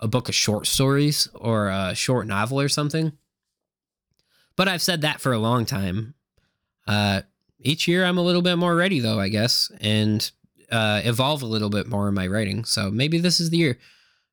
a 0.00 0.08
book 0.08 0.30
of 0.30 0.34
short 0.34 0.66
stories 0.66 1.28
or 1.34 1.68
a 1.68 1.94
short 1.94 2.26
novel 2.26 2.58
or 2.58 2.70
something. 2.70 3.12
But 4.56 4.68
I've 4.68 4.80
said 4.80 5.02
that 5.02 5.20
for 5.20 5.34
a 5.34 5.38
long 5.38 5.66
time. 5.66 6.14
Uh, 6.86 7.22
each 7.64 7.88
year 7.88 8.04
I'm 8.04 8.18
a 8.18 8.22
little 8.22 8.42
bit 8.42 8.56
more 8.56 8.76
ready 8.76 9.00
though, 9.00 9.18
I 9.18 9.28
guess, 9.28 9.72
and 9.80 10.30
uh, 10.70 11.00
evolve 11.04 11.42
a 11.42 11.46
little 11.46 11.70
bit 11.70 11.88
more 11.88 12.08
in 12.08 12.14
my 12.14 12.26
writing. 12.26 12.64
So 12.64 12.90
maybe 12.90 13.18
this 13.18 13.40
is 13.40 13.50
the 13.50 13.56
year. 13.56 13.78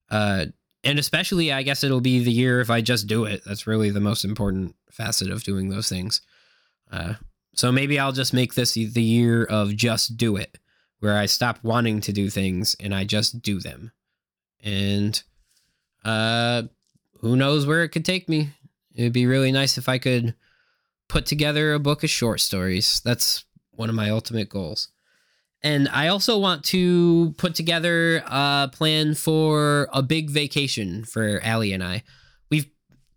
Uh, 0.10 0.46
and 0.84 1.00
especially, 1.00 1.52
I 1.52 1.63
guess 1.63 1.84
it'll 1.84 2.02
be 2.02 2.24
the 2.24 2.32
year 2.32 2.60
if 2.60 2.70
I 2.70 2.82
just 2.82 3.08
do 3.08 3.26
it. 3.26 3.44
That's 3.46 3.67
really 3.67 3.89
the 3.89 4.00
most 4.00 4.26
important 4.26 4.76
facet 4.91 5.30
of 5.30 5.44
doing 5.44 5.70
those 5.70 5.88
things. 5.88 6.22
Uh, 6.91 7.13
so 7.56 7.72
maybe 7.72 8.00
I'll 8.00 8.12
just 8.12 8.34
make 8.34 8.54
this 8.54 8.74
the 8.74 9.02
year 9.02 9.44
of 9.44 9.76
just 9.76 10.17
do 10.17 10.36
it, 10.36 10.58
where 11.00 11.17
I 11.17 11.26
stop 11.26 11.60
wanting 11.63 12.02
to 12.02 12.13
do 12.13 12.30
things 12.30 12.76
and 12.80 12.94
I 12.94 13.04
just 13.04 13.41
do 13.41 13.60
them. 13.60 13.91
And 14.63 15.22
uh, 16.04 16.63
who 17.20 17.36
knows 17.36 17.65
where 17.65 17.84
it 17.84 17.89
could 17.89 18.06
take 18.06 18.28
me? 18.28 18.50
It'd 18.96 19.13
be 19.13 19.26
really 19.26 19.52
nice 19.52 19.78
if 19.78 19.88
I 19.88 20.00
could 20.00 20.34
put 21.12 21.26
together 21.26 21.74
a 21.74 21.80
book 21.80 22.06
of 22.06 22.10
short 22.10 22.39
stories. 22.39 23.02
That's 23.04 23.43
one 23.71 23.89
of 23.89 23.95
my 23.95 24.10
ultimate 24.10 24.47
goals. 24.47 24.88
And 25.62 25.89
I 25.89 26.08
also 26.08 26.38
want 26.38 26.63
to 26.65 27.36
put 27.38 27.54
together 27.54 28.24
a 28.26 28.69
plan 28.71 29.15
for 29.15 29.89
a 29.91 30.02
big 30.02 30.30
vacation 30.30 31.04
for 31.04 31.41
Allie 31.43 31.74
and 31.74 31.84
I. 31.84 32.04
We've 32.50 32.65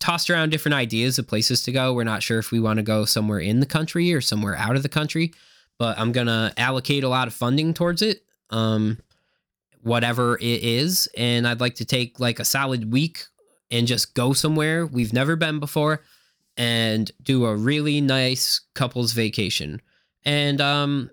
tossed 0.00 0.28
around 0.28 0.50
different 0.50 0.74
ideas 0.74 1.20
of 1.20 1.28
places 1.28 1.62
to 1.62 1.72
go. 1.72 1.94
We're 1.94 2.02
not 2.02 2.24
sure 2.24 2.40
if 2.40 2.50
we 2.50 2.58
want 2.58 2.78
to 2.78 2.82
go 2.82 3.04
somewhere 3.04 3.38
in 3.38 3.60
the 3.60 3.66
country 3.66 4.12
or 4.12 4.20
somewhere 4.20 4.56
out 4.56 4.74
of 4.74 4.82
the 4.82 4.88
country, 4.88 5.32
but 5.78 5.96
I'm 5.96 6.10
going 6.10 6.26
to 6.26 6.52
allocate 6.56 7.04
a 7.04 7.08
lot 7.08 7.28
of 7.28 7.32
funding 7.32 7.74
towards 7.74 8.02
it. 8.02 8.24
Um, 8.50 8.98
whatever 9.82 10.36
it 10.38 10.64
is. 10.64 11.08
And 11.16 11.46
I'd 11.46 11.60
like 11.60 11.76
to 11.76 11.84
take 11.84 12.18
like 12.18 12.40
a 12.40 12.44
solid 12.44 12.92
week 12.92 13.24
and 13.70 13.86
just 13.86 14.14
go 14.14 14.32
somewhere 14.32 14.84
we've 14.84 15.12
never 15.12 15.36
been 15.36 15.60
before 15.60 16.02
and 16.56 17.10
do 17.22 17.44
a 17.46 17.56
really 17.56 18.00
nice 18.00 18.60
couples 18.74 19.12
vacation. 19.12 19.80
And 20.24 20.60
um 20.60 21.10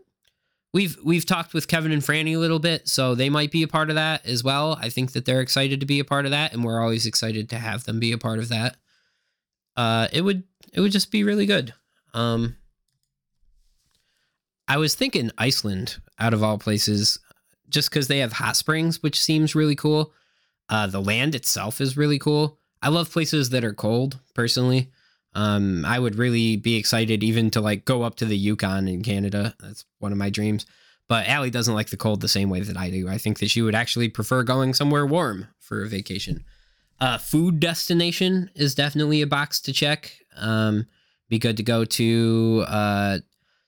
we've 0.74 0.98
we've 1.04 1.26
talked 1.26 1.54
with 1.54 1.68
Kevin 1.68 1.92
and 1.92 2.02
Franny 2.02 2.36
a 2.36 2.40
little 2.40 2.60
bit, 2.60 2.88
so 2.88 3.16
they 3.16 3.30
might 3.30 3.52
be 3.52 3.64
a 3.64 3.68
part 3.68 3.90
of 3.90 3.96
that 3.96 4.26
as 4.26 4.44
well. 4.44 4.78
I 4.82 4.90
think 4.90 5.14
that 5.14 5.26
they're 5.26 5.42
excited 5.42 5.80
to 5.80 5.86
be 5.86 6.00
a 6.00 6.06
part 6.06 6.26
of 6.26 6.32
that 6.32 6.54
and 6.54 6.64
we're 6.64 6.82
always 6.82 7.06
excited 7.06 7.50
to 7.50 7.58
have 7.58 7.84
them 7.84 8.00
be 8.00 8.12
a 8.12 8.18
part 8.18 8.40
of 8.40 8.50
that. 8.50 8.78
Uh 9.76 10.08
it 10.12 10.22
would 10.22 10.44
it 10.74 10.82
would 10.82 10.92
just 10.92 11.12
be 11.12 11.24
really 11.24 11.46
good. 11.46 11.74
Um 12.14 12.58
I 14.68 14.78
was 14.78 14.96
thinking 14.96 15.32
Iceland 15.38 15.98
out 16.18 16.34
of 16.34 16.44
all 16.44 16.58
places 16.58 17.20
just 17.68 17.90
because 17.90 18.08
they 18.08 18.20
have 18.20 18.34
hot 18.34 18.56
springs, 18.56 19.02
which 19.02 19.20
seems 19.20 19.56
really 19.56 19.76
cool. 19.76 20.14
Uh, 20.70 20.88
the 20.88 21.02
land 21.02 21.36
itself 21.36 21.82
is 21.82 21.98
really 21.98 22.20
cool. 22.20 22.58
I 22.82 22.90
love 22.90 23.12
places 23.12 23.50
that 23.50 23.66
are 23.66 23.74
cold 23.74 24.20
personally. 24.34 24.92
Um, 25.34 25.86
I 25.86 25.98
would 26.00 26.16
really 26.16 26.58
be 26.58 26.76
excited 26.76 27.24
even 27.24 27.52
to 27.52 27.62
like 27.62 27.86
go 27.86 28.04
up 28.04 28.16
to 28.16 28.26
the 28.26 28.38
Yukon 28.38 28.88
in 28.88 29.04
Canada. 29.04 29.56
That's 29.60 29.86
one 30.00 30.12
of 30.12 30.18
my 30.18 30.30
dreams. 30.30 30.66
But 31.08 31.28
Allie 31.28 31.50
doesn't 31.50 31.74
like 31.74 31.90
the 31.90 31.98
cold 31.98 32.22
the 32.22 32.28
same 32.28 32.50
way 32.50 32.62
that 32.62 32.78
I 32.78 32.90
do. 32.90 33.10
I 33.10 33.18
think 33.18 33.40
that 33.40 33.50
she 33.50 33.62
would 33.62 33.76
actually 33.76 34.10
prefer 34.10 34.44
going 34.44 34.74
somewhere 34.74 35.06
warm 35.06 35.48
for 35.60 35.84
a 35.84 35.88
vacation. 35.88 36.44
Uh, 37.00 37.18
food 37.18 37.60
destination 37.60 38.50
is 38.56 38.76
definitely 38.76 39.22
a 39.22 39.28
box 39.28 39.60
to 39.62 39.74
check. 39.74 40.14
Um, 40.38 40.86
be 41.30 41.40
good 41.40 41.58
to 41.58 41.64
go 41.64 41.84
to 41.84 42.64
uh, 42.68 43.18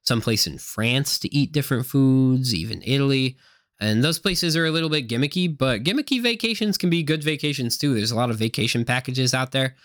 someplace 0.04 0.48
in 0.48 0.58
France 0.58 1.18
to 1.20 1.34
eat 1.36 1.52
different 1.52 1.86
foods, 1.86 2.54
even 2.54 2.82
Italy. 2.86 3.38
And 3.80 4.04
those 4.04 4.20
places 4.20 4.56
are 4.56 4.66
a 4.66 4.72
little 4.72 4.90
bit 4.90 5.10
gimmicky, 5.10 5.58
but 5.58 5.84
gimmicky 5.84 6.22
vacations 6.22 6.78
can 6.78 6.90
be 6.90 7.04
good 7.04 7.24
vacations 7.24 7.78
too. 7.78 7.94
There's 7.94 8.12
a 8.12 8.16
lot 8.16 8.30
of 8.30 8.38
vacation 8.38 8.86
packages 8.86 9.34
out 9.34 9.52
there. 9.52 9.76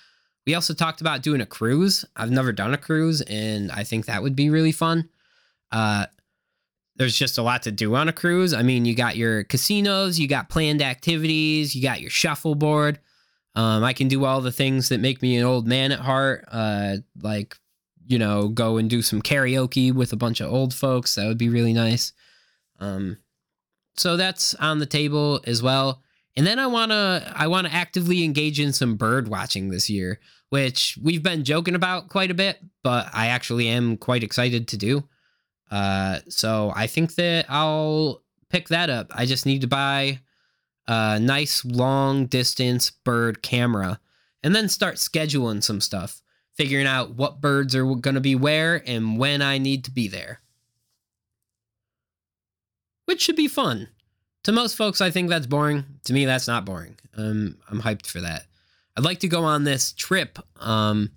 We 0.49 0.55
also 0.55 0.73
talked 0.73 1.03
about 1.03 1.21
doing 1.21 1.43
a 1.43 1.47
cruise. 1.47 2.07
I've 2.17 2.31
never 2.31 2.53
done 2.53 2.73
a 2.73 2.79
cruise, 2.79 3.21
and 3.21 3.71
I 3.71 3.85
think 3.85 4.07
that 4.07 4.23
would 4.23 4.35
be 4.35 4.49
really 4.49 4.73
fun. 4.73 5.11
Uh, 5.71 6.07
there's 6.97 7.15
just 7.15 7.37
a 7.37 7.43
lot 7.43 7.65
to 7.65 7.71
do 7.71 7.95
on 7.95 8.09
a 8.09 8.15
cruise. 8.15 8.55
I 8.55 8.63
mean, 8.63 8.87
you 8.87 8.95
got 8.95 9.19
your 9.19 9.45
casinos, 9.45 10.19
you 10.19 10.27
got 10.27 10.49
planned 10.49 10.81
activities, 10.81 11.77
you 11.77 11.83
got 11.83 12.01
your 12.01 12.09
shuffleboard. 12.09 12.99
Um, 13.57 13.85
I 13.85 13.93
can 13.93 14.09
do 14.09 14.25
all 14.25 14.41
the 14.41 14.51
things 14.51 14.89
that 14.89 15.01
make 15.01 15.21
me 15.21 15.37
an 15.37 15.45
old 15.45 15.67
man 15.67 15.93
at 15.93 16.01
heart, 16.01 16.47
uh, 16.51 16.97
like 17.21 17.55
you 18.07 18.19
know, 18.19 18.49
go 18.49 18.79
and 18.79 18.89
do 18.89 19.03
some 19.03 19.21
karaoke 19.21 19.93
with 19.93 20.15
a 20.15 20.17
bunch 20.17 20.41
of 20.41 20.51
old 20.51 20.73
folks. 20.73 21.17
That 21.17 21.27
would 21.27 21.37
be 21.37 21.51
really 21.51 21.75
nice. 21.75 22.15
Um, 22.81 23.19
so 23.99 24.17
that's 24.17 24.55
on 24.55 24.79
the 24.79 24.87
table 24.87 25.43
as 25.45 25.63
well. 25.63 26.03
And 26.38 26.46
then 26.46 26.61
I 26.61 26.68
want 26.68 26.92
to 26.92 27.33
I 27.35 27.48
want 27.48 27.66
to 27.66 27.74
actively 27.74 28.22
engage 28.22 28.61
in 28.61 28.72
some 28.72 28.94
bird 28.94 29.27
watching 29.27 29.70
this 29.70 29.90
year, 29.90 30.20
which 30.51 30.96
we've 31.03 31.22
been 31.22 31.42
joking 31.42 31.74
about 31.74 32.09
quite 32.09 32.31
a 32.31 32.35
bit, 32.35 32.61
but 32.85 33.11
I 33.12 33.27
actually 33.27 33.66
am 33.66 33.96
quite 33.96 34.22
excited 34.22 34.68
to 34.68 34.77
do. 34.77 35.03
Uh, 35.68 36.20
so 36.29 36.72
I 36.77 36.87
think 36.87 37.16
that 37.16 37.46
I'll 37.48 38.22
pick 38.51 38.68
that 38.68 38.88
up. 38.88 39.11
I 39.12 39.27
just 39.27 39.46
need 39.46 39.62
to 39.62 39.66
buy 39.66 40.20
a 40.87 41.18
nice 41.18 41.64
long 41.64 42.27
distance 42.27 42.92
bird 42.92 43.42
camera 43.42 43.98
and 44.44 44.55
then 44.55 44.68
start 44.68 44.94
scheduling 44.94 45.61
some 45.61 45.81
stuff, 45.81 46.22
figuring 46.55 46.87
out 46.87 47.16
what 47.16 47.40
birds 47.40 47.74
are 47.74 47.85
going 47.96 48.14
to 48.14 48.20
be 48.20 48.37
where 48.37 48.81
and 48.88 49.18
when 49.18 49.42
I 49.42 49.59
need 49.59 49.83
to 49.87 49.90
be 49.90 50.07
there 50.07 50.40
which 53.09 53.22
should 53.22 53.37
be 53.37 53.48
fun. 53.48 53.88
To 54.44 54.53
most 54.53 54.77
folks, 54.77 55.01
I 55.01 55.11
think 55.11 55.29
that's 55.29 55.46
boring. 55.46 55.85
To 56.05 56.12
me, 56.12 56.24
that's 56.24 56.48
not 56.48 56.64
boring. 56.64 56.96
Um, 57.16 57.59
I'm 57.68 57.83
hyped 57.83 58.07
for 58.07 58.20
that. 58.20 58.46
I'd 58.96 59.05
like 59.05 59.20
to 59.20 59.29
go 59.29 59.44
on 59.44 59.64
this 59.64 59.92
trip 59.92 60.38
um, 60.57 61.11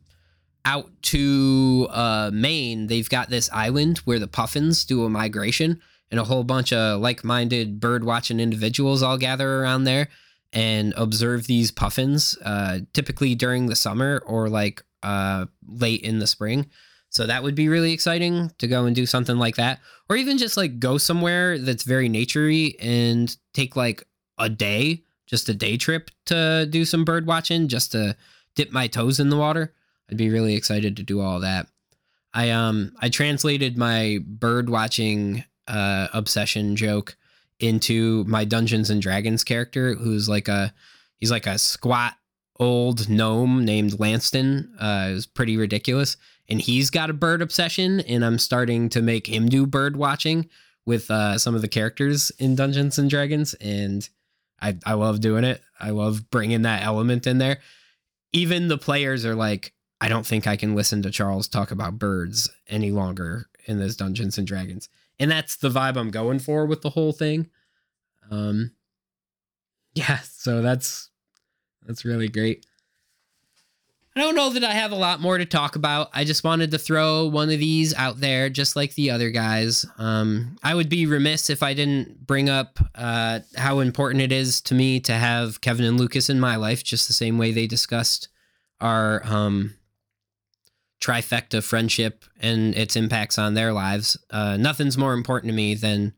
out 0.66 0.90
to 1.04 1.88
uh, 1.92 2.32
Maine. 2.34 2.88
They've 2.88 3.10
got 3.10 3.30
this 3.30 3.50
island 3.52 4.00
where 4.00 4.20
the 4.20 4.28
puffins 4.28 4.86
do 4.86 5.06
a 5.06 5.10
migration, 5.10 5.82
and 6.12 6.20
a 6.20 6.26
whole 6.26 6.44
bunch 6.44 6.74
of 6.74 7.00
like 7.00 7.24
minded 7.24 7.80
bird 7.80 8.04
watching 8.04 8.40
individuals 8.40 9.02
all 9.02 9.18
gather 9.18 9.62
around 9.62 9.86
there 9.86 10.10
and 10.54 10.94
observe 10.98 11.48
these 11.48 11.72
puffins, 11.72 12.38
uh, 12.44 12.80
typically 12.94 13.34
during 13.34 13.68
the 13.68 13.76
summer 13.76 14.22
or 14.26 14.50
like 14.50 14.84
uh, 15.02 15.46
late 15.66 16.02
in 16.02 16.20
the 16.20 16.28
spring. 16.28 16.70
So 17.12 17.28
that 17.28 17.44
would 17.44 17.56
be 17.56 17.68
really 17.68 17.92
exciting 17.92 18.52
to 18.58 18.68
go 18.68 18.86
and 18.86 18.96
do 18.96 19.06
something 19.06 19.38
like 19.38 19.58
that. 19.58 19.82
Or 20.10 20.16
even 20.16 20.38
just 20.38 20.56
like 20.56 20.80
go 20.80 20.98
somewhere 20.98 21.58
that's 21.58 21.84
very 21.84 22.10
naturey 22.10 22.76
and 22.80 23.36
take 23.54 23.76
like 23.76 24.08
a 24.40 24.48
day, 24.48 25.04
just 25.28 25.50
a 25.50 25.54
day 25.54 25.76
trip 25.76 26.10
to 26.28 26.66
do 26.70 26.86
some 26.86 27.04
bird 27.04 27.28
watching, 27.28 27.68
just 27.68 27.92
to 27.92 28.16
dip 28.56 28.72
my 28.72 28.88
toes 28.88 29.20
in 29.20 29.30
the 29.30 29.38
water. 29.38 29.74
I'd 30.10 30.16
be 30.18 30.30
really 30.30 30.56
excited 30.56 30.96
to 30.98 31.04
do 31.04 31.20
all 31.20 31.42
that. 31.42 31.68
I 32.34 32.50
um 32.52 32.94
I 33.00 33.10
translated 33.10 33.78
my 33.78 34.20
bird 34.26 34.70
watching 34.70 35.44
uh 35.68 36.08
obsession 36.14 36.78
joke 36.78 37.18
into 37.60 38.24
my 38.24 38.46
Dungeons 38.46 38.90
and 38.90 39.02
Dragons 39.02 39.44
character 39.44 39.96
who's 39.96 40.30
like 40.30 40.48
a 40.48 40.74
he's 41.18 41.32
like 41.32 41.46
a 41.46 41.58
squat 41.58 42.14
old 42.58 43.10
gnome 43.10 43.66
named 43.66 44.00
Lanston. 44.00 44.72
Uh, 44.80 45.08
it 45.10 45.14
was 45.14 45.26
pretty 45.26 45.58
ridiculous 45.58 46.16
and 46.52 46.62
he's 46.62 46.92
got 46.92 47.10
a 47.10 47.14
bird 47.14 47.42
obsession 47.42 48.02
and 48.02 48.24
i'm 48.24 48.38
starting 48.38 48.90
to 48.90 49.02
make 49.02 49.28
him 49.28 49.50
do 49.50 49.66
bird 49.66 49.96
watching 49.96 50.48
with 50.86 51.10
uh, 51.12 51.38
some 51.38 51.56
of 51.56 51.62
the 51.62 51.68
characters 51.68 52.32
in 52.40 52.56
dungeons 52.56 52.98
and 52.98 53.10
dragons 53.10 53.54
and 53.56 54.10
I, 54.62 54.78
I 54.86 54.94
love 54.94 55.22
doing 55.22 55.44
it 55.44 55.62
i 55.80 55.90
love 55.90 56.30
bringing 56.30 56.64
that 56.64 56.84
element 56.84 57.26
in 57.26 57.40
there 57.40 57.60
even 58.34 58.68
the 58.68 58.78
players 58.78 59.26
are 59.26 59.36
like 59.36 59.74
I 60.02 60.10
don't 60.10 60.26
think 60.26 60.48
I 60.48 60.58
can 60.58 60.74
listen 60.74 61.04
to 61.04 61.12
Charles 61.12 61.48
talk 61.48 61.70
about 61.70 62.00
birds 62.00 62.50
any 62.68 62.90
longer 62.90 63.46
in 63.68 63.78
this 63.78 63.96
Dungeons 63.96 64.40
and 64.40 64.48
Dragons. 64.48 64.90
And 65.20 65.30
that's 65.30 65.58
the 65.58 65.70
vibe 65.70 65.96
I'm 65.96 66.10
going 66.10 66.40
for 66.40 66.66
with 66.66 66.82
the 66.82 66.90
whole 66.90 67.12
thing. 67.14 67.50
Um 68.32 68.72
yeah, 69.94 70.20
so 70.20 70.62
that's 70.62 71.10
that's 71.86 72.06
really 72.06 72.30
great. 72.30 72.66
I 74.14 74.20
don't 74.20 74.36
know 74.36 74.50
that 74.50 74.64
I 74.66 74.74
have 74.74 74.92
a 74.92 74.98
lot 74.98 75.22
more 75.22 75.38
to 75.38 75.46
talk 75.46 75.78
about. 75.78 76.10
I 76.14 76.26
just 76.26 76.44
wanted 76.44 76.72
to 76.72 76.78
throw 76.78 77.28
one 77.28 77.50
of 77.50 77.60
these 77.60 77.94
out 77.94 78.20
there, 78.20 78.50
just 78.50 78.76
like 78.76 78.94
the 78.96 79.10
other 79.10 79.30
guys. 79.30 79.86
Um, 79.98 80.58
I 80.62 80.76
would 80.76 80.90
be 80.90 81.06
remiss 81.06 81.50
if 81.50 81.64
I 81.64 81.74
didn't 81.74 82.28
bring 82.28 82.50
up 82.50 82.80
uh, 82.94 83.40
how 83.56 83.80
important 83.80 84.22
it 84.22 84.34
is 84.34 84.60
to 84.62 84.76
me 84.76 85.00
to 85.02 85.14
have 85.14 85.62
Kevin 85.62 85.86
and 85.86 85.98
Lucas 85.98 86.30
in 86.30 86.42
my 86.42 86.58
life, 86.58 86.84
just 86.84 87.08
the 87.08 87.14
same 87.14 87.38
way 87.38 87.54
they 87.54 87.68
discussed 87.68 88.28
our 88.82 89.22
um, 89.26 89.76
trifecta 91.00 91.64
friendship 91.64 92.26
and 92.42 92.76
its 92.76 92.98
impacts 92.98 93.38
on 93.38 93.54
their 93.54 93.72
lives. 93.72 94.18
Uh, 94.30 94.58
nothing's 94.58 94.98
more 94.98 95.14
important 95.14 95.52
to 95.52 95.56
me 95.56 95.74
than 95.74 96.14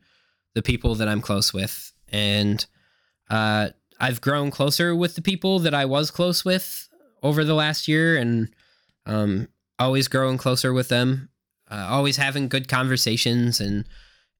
the 0.56 0.64
people 0.64 0.96
that 0.96 1.08
I'm 1.08 1.22
close 1.22 1.54
with. 1.54 1.92
And 2.10 2.66
uh, 3.30 3.70
I've 4.00 4.20
grown 4.20 4.50
closer 4.50 4.96
with 4.96 5.14
the 5.14 5.22
people 5.22 5.60
that 5.60 5.76
I 5.76 5.86
was 5.86 6.10
close 6.10 6.44
with 6.44 6.90
over 7.24 7.44
the 7.44 7.56
last 7.56 7.88
year 7.88 8.18
and 8.18 8.54
um, 9.06 9.48
always 9.80 10.08
growing 10.08 10.38
closer 10.38 10.74
with 10.74 10.90
them, 10.90 11.30
uh, 11.72 11.88
always 11.90 12.18
having 12.18 12.50
good 12.50 12.68
conversations. 12.68 13.60
And 13.60 13.86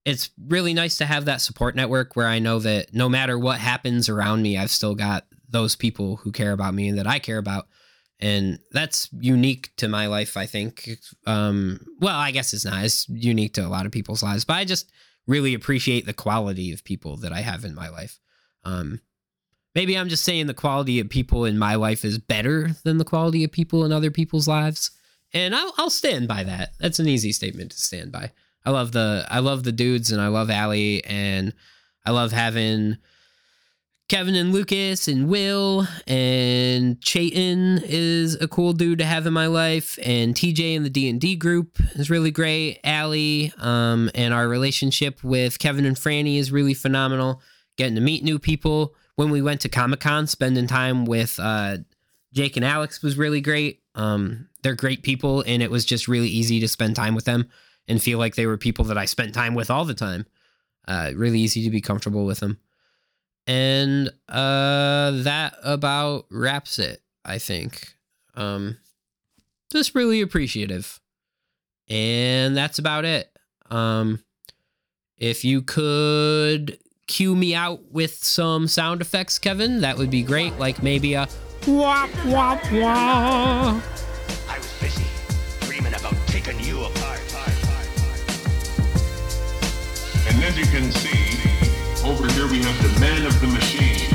it's 0.06 0.30
really 0.48 0.74
nice 0.74 0.98
to 0.98 1.06
have 1.06 1.26
that 1.26 1.42
support 1.42 1.76
network 1.76 2.16
where 2.16 2.28
I 2.28 2.40
know 2.40 2.60
that 2.60 2.94
no 2.94 3.10
matter 3.10 3.40
what 3.40 3.60
happens 3.60 4.10
around 4.10 4.42
me, 4.42 4.58
I've 4.58 4.70
still 4.70 4.96
got 4.96 5.26
those 5.50 5.76
people 5.76 6.18
who 6.18 6.32
care 6.32 6.52
about 6.52 6.74
me 6.74 6.90
and 6.90 6.98
that 6.98 7.08
I 7.08 7.20
care 7.20 7.38
about. 7.38 7.68
And 8.20 8.60
that's 8.72 9.10
unique 9.12 9.72
to 9.78 9.88
my 9.88 10.08
life, 10.08 10.38
I 10.38 10.46
think. 10.46 10.90
Um, 11.26 11.86
well, 12.00 12.18
I 12.18 12.32
guess 12.32 12.54
it's 12.54 12.66
not. 12.66 12.84
It's 12.84 13.08
unique 13.10 13.54
to 13.56 13.66
a 13.66 13.70
lot 13.70 13.86
of 13.86 13.92
people's 13.92 14.24
lives, 14.24 14.46
but 14.46 14.54
I 14.54 14.66
just 14.66 14.92
really 15.28 15.54
appreciate 15.54 16.06
the 16.06 16.14
quality 16.14 16.72
of 16.72 16.84
people 16.84 17.18
that 17.18 17.34
I 17.34 17.42
have 17.42 17.66
in 17.66 17.76
my 17.76 17.90
life. 17.90 18.20
Um, 18.64 19.02
Maybe 19.76 19.98
I'm 19.98 20.10
just 20.10 20.24
saying 20.24 20.48
the 20.48 20.54
quality 20.54 21.00
of 21.00 21.10
people 21.10 21.46
in 21.46 21.58
my 21.58 21.76
life 21.76 22.06
is 22.06 22.20
better 22.20 22.72
than 22.84 22.98
the 22.98 23.06
quality 23.06 23.44
of 23.44 23.52
people 23.52 23.86
in 23.86 23.92
other 23.92 24.12
people's 24.12 24.48
lives, 24.48 24.92
and 25.34 25.56
I'll, 25.56 25.74
I'll 25.78 25.90
stand 25.90 26.28
by 26.28 26.44
that. 26.44 26.74
That's 26.80 27.00
an 27.00 27.08
easy 27.08 27.32
statement 27.32 27.72
to 27.72 27.80
stand 27.80 28.12
by. 28.12 28.32
I 28.66 28.70
love 28.70 28.92
the 28.92 29.26
I 29.30 29.40
love 29.40 29.64
the 29.64 29.72
dudes, 29.72 30.12
and 30.12 30.22
I 30.22 30.28
love 30.28 30.50
Allie, 30.50 31.04
and 31.06 31.54
I 32.06 32.12
love 32.12 32.32
having 32.32 32.98
Kevin 34.10 34.36
and 34.36 34.54
Lucas 34.54 35.08
and 35.08 35.28
Will 35.28 35.88
and 36.06 37.02
Chayton 37.02 37.82
is 37.84 38.36
a 38.36 38.48
cool 38.48 38.74
dude 38.74 39.00
to 39.00 39.06
have 39.06 39.26
in 39.26 39.34
my 39.34 39.48
life, 39.48 39.98
and 40.04 40.36
TJ 40.36 40.76
and 40.76 40.86
the 40.86 40.90
D 40.90 41.10
and 41.10 41.20
D 41.20 41.36
group 41.36 41.80
is 41.96 42.10
really 42.10 42.32
great. 42.32 42.80
Allie, 42.84 43.52
um, 43.58 44.12
and 44.14 44.34
our 44.34 44.48
relationship 44.48 45.24
with 45.24 45.58
Kevin 45.58 45.86
and 45.86 45.96
Franny 45.98 46.38
is 46.38 46.52
really 46.52 46.74
phenomenal. 46.74 47.42
Getting 47.76 47.96
to 47.96 48.02
meet 48.02 48.24
new 48.24 48.38
people 48.38 48.94
when 49.16 49.30
we 49.30 49.42
went 49.42 49.62
to 49.62 49.70
Comic 49.70 50.00
Con, 50.00 50.28
spending 50.28 50.68
time 50.68 51.06
with 51.06 51.40
uh, 51.40 51.78
Jake 52.34 52.56
and 52.56 52.66
Alex 52.66 53.02
was 53.02 53.18
really 53.18 53.42
great. 53.42 53.82
Um, 53.96 54.50
they're 54.64 54.76
great 54.76 55.04
people, 55.04 55.44
and 55.46 55.62
it 55.62 55.70
was 55.70 55.86
just 55.86 56.08
really 56.08 56.30
easy 56.30 56.60
to 56.60 56.68
spend 56.68 56.96
time 56.96 57.16
with 57.16 57.26
them 57.26 57.50
and 57.88 58.02
feel 58.02 58.18
like 58.18 58.36
they 58.36 58.46
were 58.46 58.58
people 58.58 58.86
that 58.86 58.98
I 58.98 59.06
spent 59.06 59.34
time 59.34 59.56
with 59.56 59.70
all 59.70 59.86
the 59.86 59.94
time. 59.94 60.26
Uh, 60.88 61.12
really 61.16 61.40
easy 61.40 61.64
to 61.64 61.70
be 61.70 61.82
comfortable 61.82 62.26
with 62.26 62.40
them. 62.40 62.58
And 63.46 64.10
uh, 64.30 65.12
that 65.24 65.56
about 65.64 66.26
wraps 66.32 66.80
it, 66.80 67.02
I 67.26 67.38
think. 67.38 67.96
Um, 68.36 68.78
just 69.72 69.96
really 69.96 70.22
appreciative. 70.22 71.00
And 71.90 72.56
that's 72.56 72.80
about 72.80 73.06
it. 73.06 73.30
Um, 73.70 74.24
if 75.18 75.44
you 75.44 75.62
could 75.62 76.78
cue 77.08 77.36
me 77.36 77.54
out 77.54 77.92
with 77.92 78.24
some 78.24 78.68
sound 78.68 79.02
effects, 79.02 79.40
Kevin, 79.40 79.82
that 79.82 79.98
would 79.98 80.10
be 80.10 80.24
great. 80.24 80.58
Like 80.58 80.82
maybe 80.84 81.14
a 81.14 81.28
wah 81.68 82.08
wah 82.26 82.60
wah. 82.72 83.82
I 84.50 84.58
was 84.58 84.74
busy 84.80 85.06
dreaming 85.62 85.94
about 85.94 86.16
taking 86.28 86.60
you 86.60 86.84
apart. 86.84 87.20
And 90.26 90.44
as 90.44 90.58
you 90.58 90.66
can 90.66 90.92
see, 90.92 92.08
over 92.08 92.28
here 92.32 92.48
we 92.48 92.62
have 92.64 92.94
the 92.94 93.00
man 93.00 93.26
of 93.26 93.40
the 93.42 93.48
machine. 93.48 94.13